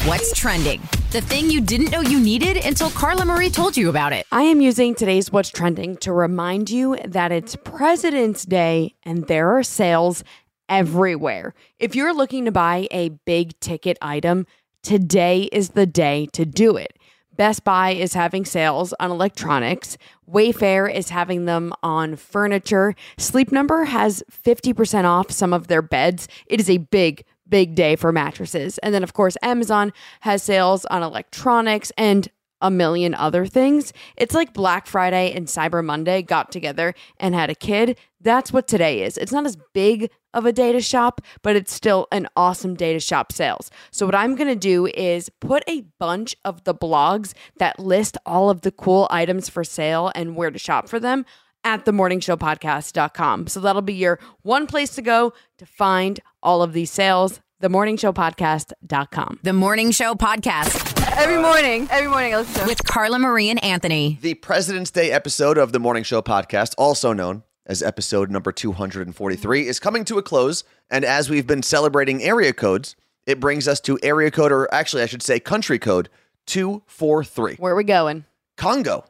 What's 0.02 0.38
trending? 0.38 0.82
The 1.12 1.22
thing 1.22 1.48
you 1.48 1.62
didn't 1.62 1.90
know 1.90 2.02
you 2.02 2.20
needed 2.20 2.66
until 2.66 2.90
Carla 2.90 3.24
Marie 3.24 3.48
told 3.48 3.74
you 3.74 3.88
about 3.88 4.12
it. 4.12 4.26
I 4.30 4.42
am 4.42 4.60
using 4.60 4.94
today's 4.94 5.32
What's 5.32 5.48
Trending 5.48 5.96
to 5.98 6.12
remind 6.12 6.68
you 6.68 6.98
that 7.06 7.32
it's 7.32 7.56
President's 7.56 8.44
Day 8.44 8.96
and 9.04 9.26
there 9.28 9.56
are 9.56 9.62
sales 9.62 10.22
everywhere. 10.68 11.54
If 11.78 11.96
you're 11.96 12.12
looking 12.12 12.44
to 12.44 12.52
buy 12.52 12.86
a 12.90 13.10
big 13.24 13.58
ticket 13.60 13.96
item, 14.02 14.46
today 14.82 15.48
is 15.50 15.70
the 15.70 15.86
day 15.86 16.28
to 16.32 16.44
do 16.44 16.76
it. 16.76 16.98
Best 17.36 17.64
Buy 17.64 17.90
is 17.90 18.12
having 18.14 18.44
sales 18.44 18.92
on 19.00 19.10
electronics. 19.10 19.96
Wayfair 20.30 20.92
is 20.92 21.08
having 21.08 21.46
them 21.46 21.72
on 21.82 22.14
furniture. 22.16 22.94
Sleep 23.16 23.50
Number 23.50 23.84
has 23.84 24.22
50% 24.30 25.04
off 25.04 25.30
some 25.30 25.52
of 25.52 25.66
their 25.66 25.82
beds. 25.82 26.28
It 26.46 26.60
is 26.60 26.68
a 26.68 26.78
big, 26.78 27.24
big 27.48 27.74
day 27.74 27.96
for 27.96 28.12
mattresses. 28.12 28.78
And 28.78 28.94
then, 28.94 29.02
of 29.02 29.12
course, 29.12 29.36
Amazon 29.42 29.92
has 30.20 30.42
sales 30.42 30.84
on 30.86 31.02
electronics 31.02 31.92
and 31.96 32.28
a 32.64 32.70
million 32.70 33.14
other 33.14 33.44
things. 33.44 33.92
It's 34.16 34.34
like 34.34 34.54
Black 34.54 34.86
Friday 34.86 35.32
and 35.32 35.46
Cyber 35.46 35.84
Monday 35.84 36.22
got 36.22 36.50
together 36.50 36.94
and 37.18 37.34
had 37.34 37.50
a 37.50 37.54
kid. 37.54 37.98
That's 38.20 38.52
what 38.52 38.66
today 38.66 39.02
is. 39.02 39.18
It's 39.18 39.32
not 39.32 39.44
as 39.44 39.58
big 39.74 40.10
of 40.32 40.46
a 40.46 40.52
day 40.52 40.72
to 40.72 40.80
shop, 40.80 41.20
but 41.42 41.56
it's 41.56 41.72
still 41.72 42.08
an 42.10 42.26
awesome 42.36 42.74
day 42.74 42.94
to 42.94 43.00
shop 43.00 43.32
sales. 43.32 43.70
So, 43.90 44.06
what 44.06 44.14
I'm 44.14 44.34
gonna 44.34 44.56
do 44.56 44.86
is 44.86 45.28
put 45.40 45.62
a 45.68 45.82
bunch 45.98 46.34
of 46.44 46.64
the 46.64 46.74
blogs 46.74 47.34
that 47.58 47.78
list 47.78 48.16
all 48.24 48.48
of 48.48 48.62
the 48.62 48.72
cool 48.72 49.06
items 49.10 49.48
for 49.50 49.62
sale 49.62 50.10
and 50.14 50.34
where 50.34 50.50
to 50.50 50.58
shop 50.58 50.88
for 50.88 50.98
them 50.98 51.26
at 51.64 51.84
themorningshowpodcast.com. 51.84 53.46
So, 53.48 53.60
that'll 53.60 53.82
be 53.82 53.94
your 53.94 54.18
one 54.40 54.66
place 54.66 54.94
to 54.94 55.02
go 55.02 55.34
to 55.58 55.66
find 55.66 56.18
all 56.44 56.62
of 56.62 56.72
these 56.72 56.90
sales. 56.90 57.40
Themorningshowpodcast.com. 57.62 59.40
The 59.42 59.52
Morning 59.52 59.90
Show 59.90 60.14
Podcast 60.14 60.94
Every 61.16 61.40
morning, 61.40 61.86
every 61.92 62.08
morning 62.08 62.34
I 62.34 62.38
listen 62.38 62.62
to 62.62 62.66
with 62.66 62.84
Carla 62.84 63.20
Marie 63.20 63.48
and 63.48 63.62
Anthony. 63.62 64.18
The 64.20 64.34
President's 64.34 64.90
Day 64.90 65.12
episode 65.12 65.56
of 65.58 65.70
the 65.70 65.78
Morning 65.78 66.02
Show 66.02 66.20
podcast, 66.22 66.74
also 66.76 67.12
known 67.12 67.44
as 67.66 67.84
episode 67.84 68.30
number 68.30 68.50
243, 68.50 69.68
is 69.68 69.78
coming 69.78 70.04
to 70.06 70.18
a 70.18 70.22
close. 70.22 70.64
And 70.90 71.04
as 71.04 71.30
we've 71.30 71.46
been 71.46 71.62
celebrating 71.62 72.20
area 72.22 72.52
codes, 72.52 72.96
it 73.26 73.38
brings 73.38 73.68
us 73.68 73.80
to 73.82 73.96
area 74.02 74.32
code, 74.32 74.50
or 74.50 74.72
actually, 74.74 75.02
I 75.02 75.06
should 75.06 75.22
say 75.22 75.38
country 75.38 75.78
code 75.78 76.08
243. 76.46 77.56
Where 77.56 77.72
are 77.72 77.76
we 77.76 77.84
going? 77.84 78.24
Congo. 78.56 79.04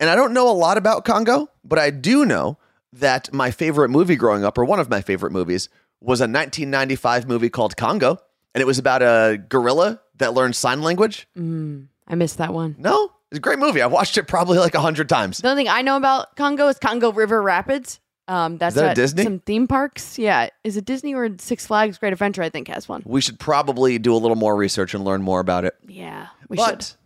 And 0.00 0.08
I 0.08 0.16
don't 0.16 0.32
know 0.32 0.50
a 0.50 0.52
lot 0.52 0.78
about 0.78 1.04
Congo, 1.04 1.48
but 1.62 1.78
I 1.78 1.90
do 1.90 2.24
know 2.24 2.56
that 2.94 3.30
my 3.32 3.50
favorite 3.50 3.90
movie 3.90 4.16
growing 4.16 4.42
up, 4.42 4.56
or 4.56 4.64
one 4.64 4.80
of 4.80 4.88
my 4.88 5.02
favorite 5.02 5.32
movies, 5.32 5.68
was 6.00 6.20
a 6.20 6.24
1995 6.24 7.28
movie 7.28 7.50
called 7.50 7.76
Congo. 7.76 8.18
And 8.54 8.62
it 8.62 8.66
was 8.66 8.78
about 8.78 9.02
a 9.02 9.38
gorilla 9.48 10.00
that 10.18 10.34
learned 10.34 10.56
sign 10.56 10.82
language. 10.82 11.28
Mm, 11.38 11.86
I 12.08 12.14
missed 12.16 12.38
that 12.38 12.52
one. 12.52 12.74
No, 12.78 13.12
it's 13.30 13.38
a 13.38 13.40
great 13.40 13.58
movie. 13.60 13.80
I've 13.80 13.92
watched 13.92 14.18
it 14.18 14.24
probably 14.24 14.58
like 14.58 14.74
a 14.74 14.80
hundred 14.80 15.08
times. 15.08 15.38
The 15.38 15.48
only 15.48 15.64
thing 15.64 15.72
I 15.72 15.82
know 15.82 15.96
about 15.96 16.34
Congo 16.36 16.66
is 16.68 16.78
Congo 16.78 17.12
River 17.12 17.40
Rapids. 17.40 18.00
Um, 18.26 18.58
that's 18.58 18.76
Is 18.76 18.82
that 18.82 18.92
a 18.92 18.94
Disney? 18.94 19.22
Some 19.24 19.40
theme 19.40 19.66
parks. 19.66 20.18
Yeah, 20.18 20.50
is 20.62 20.76
it 20.76 20.84
Disney 20.84 21.14
or 21.14 21.28
Six 21.38 21.66
Flags 21.66 21.98
Great 21.98 22.12
Adventure? 22.12 22.42
I 22.42 22.48
think 22.48 22.68
has 22.68 22.88
one. 22.88 23.02
We 23.04 23.20
should 23.20 23.38
probably 23.40 23.98
do 23.98 24.14
a 24.14 24.18
little 24.18 24.36
more 24.36 24.54
research 24.56 24.94
and 24.94 25.04
learn 25.04 25.22
more 25.22 25.40
about 25.40 25.64
it. 25.64 25.74
Yeah, 25.86 26.28
we 26.48 26.56
but 26.56 26.82
should. 26.82 26.96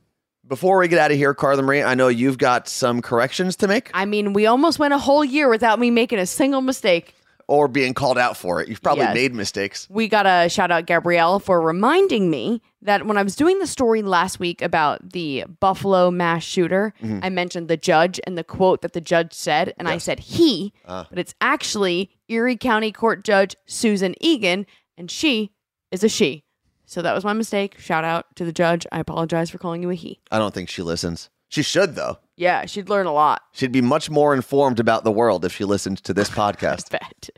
before 0.48 0.78
we 0.78 0.88
get 0.88 0.98
out 0.98 1.11
of 1.11 1.16
here, 1.16 1.33
Carla 1.33 1.62
Marie, 1.62 1.83
I 1.83 1.94
know 1.94 2.09
you've 2.09 2.37
got 2.38 2.68
some 2.68 3.00
corrections 3.00 3.57
to 3.57 3.68
make 3.68 3.90
I 3.94 4.04
mean, 4.04 4.33
we 4.35 4.46
almost 4.46 4.78
went 4.78 4.92
a 4.92 4.98
whole 4.98 5.24
year 5.24 5.48
without 5.48 5.78
me 5.78 5.90
making 5.90 6.18
a 6.18 6.26
single 6.26 6.61
mistake. 6.61 7.14
Or 7.46 7.68
being 7.68 7.94
called 7.94 8.18
out 8.18 8.37
for 8.37 8.62
it. 8.62 8.68
You've 8.68 8.83
probably 8.83 9.04
Yes. 9.04 9.14
made 9.14 9.35
mistakes. 9.35 9.87
We 9.90 10.09
got 10.09 10.22
to 10.22 10.48
shout 10.48 10.70
out 10.70 10.87
Gabrielle 10.87 11.38
for 11.38 11.61
reminding 11.61 12.30
me 12.30 12.62
that 12.83 13.07
when 13.07 13.16
I 13.16 13.22
was 13.22 13.37
doing 13.37 13.59
the 13.59 13.66
story 13.66 14.02
last 14.02 14.38
week 14.38 14.62
about 14.62 15.12
the 15.12 15.44
Buffalo 15.61 16.11
mass 16.11 16.42
shooter, 16.42 16.94
mm-hmm. 17.02 17.20
I 17.22 17.30
mentioned 17.30 17.68
the 17.68 17.76
judge 17.76 18.20
and 18.26 18.38
the 18.38 18.44
quote 18.44 18.83
that 18.83 18.92
the 18.92 19.00
judge 19.00 19.33
said, 19.33 19.74
and 19.78 19.88
I 19.88 19.98
said 19.98 20.20
he, 20.20 20.72
ah. 20.87 21.07
but 21.09 21.18
it's 21.18 21.35
actually 21.40 22.11
Erie 22.28 22.57
County 22.57 22.92
Court 22.92 23.24
Judge 23.24 23.57
Susan 23.66 24.14
Eagan, 24.20 24.66
and 24.96 25.11
she 25.11 25.52
is 25.90 26.04
a 26.04 26.09
she. 26.09 26.44
So 26.87 27.02
that 27.02 27.14
was 27.14 27.24
my 27.24 27.33
mistake. 27.33 27.78
Shout 27.78 28.04
out 28.04 28.26
to 28.37 28.44
the 28.44 28.52
judge. 28.52 28.87
I 28.92 29.00
apologize 29.00 29.50
for 29.50 29.59
calling 29.59 29.83
you 29.83 29.90
a 29.90 29.94
he. 29.94 30.20
I 30.30 30.38
don't 30.38 30.52
think 30.54 30.68
she 30.68 30.83
listens. 30.83 31.30
She 31.48 31.62
should, 31.62 31.94
though. 31.94 32.18
Yeah, 32.37 32.66
she'd 32.66 32.88
learn 32.88 33.07
a 33.07 33.12
lot. 33.12 33.42
She'd 33.53 33.73
be 33.73 33.81
much 33.83 34.11
more 34.11 34.35
informed 34.35 34.81
about 34.81 35.05
the 35.05 35.12
world 35.12 35.44
if 35.44 35.55
she 35.55 35.64
listened 35.64 35.99
to 36.05 36.14
this 36.14 36.29
podcast. 36.42 36.90
Bet. 36.90 37.31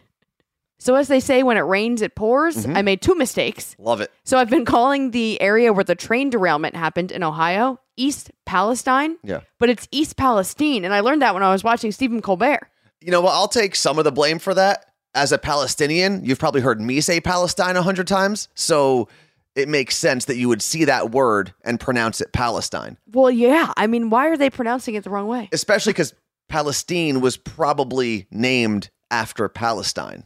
So 0.78 0.94
as 0.94 1.08
they 1.08 1.20
say, 1.20 1.42
when 1.42 1.56
it 1.56 1.60
rains, 1.62 2.02
it 2.02 2.14
pours. 2.14 2.56
Mm-hmm. 2.58 2.76
I 2.76 2.82
made 2.82 3.00
two 3.02 3.14
mistakes. 3.14 3.74
Love 3.78 4.00
it. 4.00 4.10
So 4.24 4.38
I've 4.38 4.50
been 4.50 4.64
calling 4.64 5.10
the 5.10 5.40
area 5.40 5.72
where 5.72 5.84
the 5.84 5.94
train 5.94 6.30
derailment 6.30 6.76
happened 6.76 7.12
in 7.12 7.22
Ohio 7.22 7.80
East 7.96 8.30
Palestine, 8.44 9.16
Yeah. 9.24 9.40
but 9.58 9.70
it's 9.70 9.88
East 9.90 10.16
Palestine. 10.16 10.84
And 10.84 10.92
I 10.94 11.00
learned 11.00 11.22
that 11.22 11.32
when 11.34 11.42
I 11.42 11.50
was 11.50 11.64
watching 11.64 11.92
Stephen 11.92 12.20
Colbert. 12.20 12.68
You 13.00 13.10
know 13.10 13.20
what? 13.22 13.32
I'll 13.32 13.48
take 13.48 13.74
some 13.74 13.98
of 13.98 14.04
the 14.04 14.12
blame 14.12 14.38
for 14.38 14.52
that. 14.54 14.84
As 15.14 15.32
a 15.32 15.38
Palestinian, 15.38 16.22
you've 16.26 16.38
probably 16.38 16.60
heard 16.60 16.78
me 16.78 17.00
say 17.00 17.20
Palestine 17.20 17.76
a 17.76 17.82
hundred 17.82 18.06
times. 18.06 18.48
So 18.54 19.08
it 19.56 19.68
makes 19.68 19.96
sense 19.96 20.26
that 20.26 20.36
you 20.36 20.48
would 20.48 20.62
see 20.62 20.84
that 20.84 21.10
word 21.10 21.52
and 21.64 21.80
pronounce 21.80 22.20
it 22.20 22.32
Palestine, 22.32 22.96
Well, 23.12 23.30
yeah. 23.30 23.72
I 23.76 23.88
mean, 23.88 24.10
why 24.10 24.28
are 24.28 24.36
they 24.36 24.50
pronouncing 24.50 24.94
it 24.94 25.02
the 25.02 25.10
wrong 25.10 25.26
way? 25.26 25.48
especially 25.52 25.92
because 25.92 26.14
Palestine 26.48 27.20
was 27.20 27.36
probably 27.36 28.26
named 28.30 28.90
after 29.10 29.48
Palestine 29.48 30.22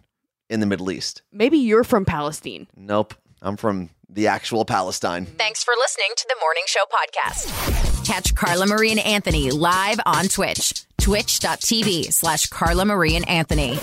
in 0.50 0.60
the 0.60 0.66
Middle 0.66 0.90
East. 0.90 1.22
Maybe 1.32 1.56
you're 1.56 1.84
from 1.84 2.04
Palestine. 2.04 2.66
Nope. 2.76 3.14
I'm 3.40 3.56
from 3.56 3.88
the 4.10 4.26
actual 4.26 4.64
Palestine. 4.66 5.24
Thanks 5.24 5.64
for 5.64 5.72
listening 5.78 6.08
to 6.16 6.26
the 6.28 6.36
Morning 6.42 6.64
Show 6.66 6.80
Podcast. 6.92 8.04
Catch 8.06 8.34
Carla 8.34 8.66
Marie 8.66 8.90
and 8.90 9.00
Anthony 9.00 9.50
live 9.50 9.98
on 10.04 10.26
Twitch. 10.28 10.84
Twitch.tv 11.00 12.12
slash 12.12 12.46
Carla 12.48 12.84
Marie 12.84 13.16
and 13.16 13.26
Anthony. 13.28 13.78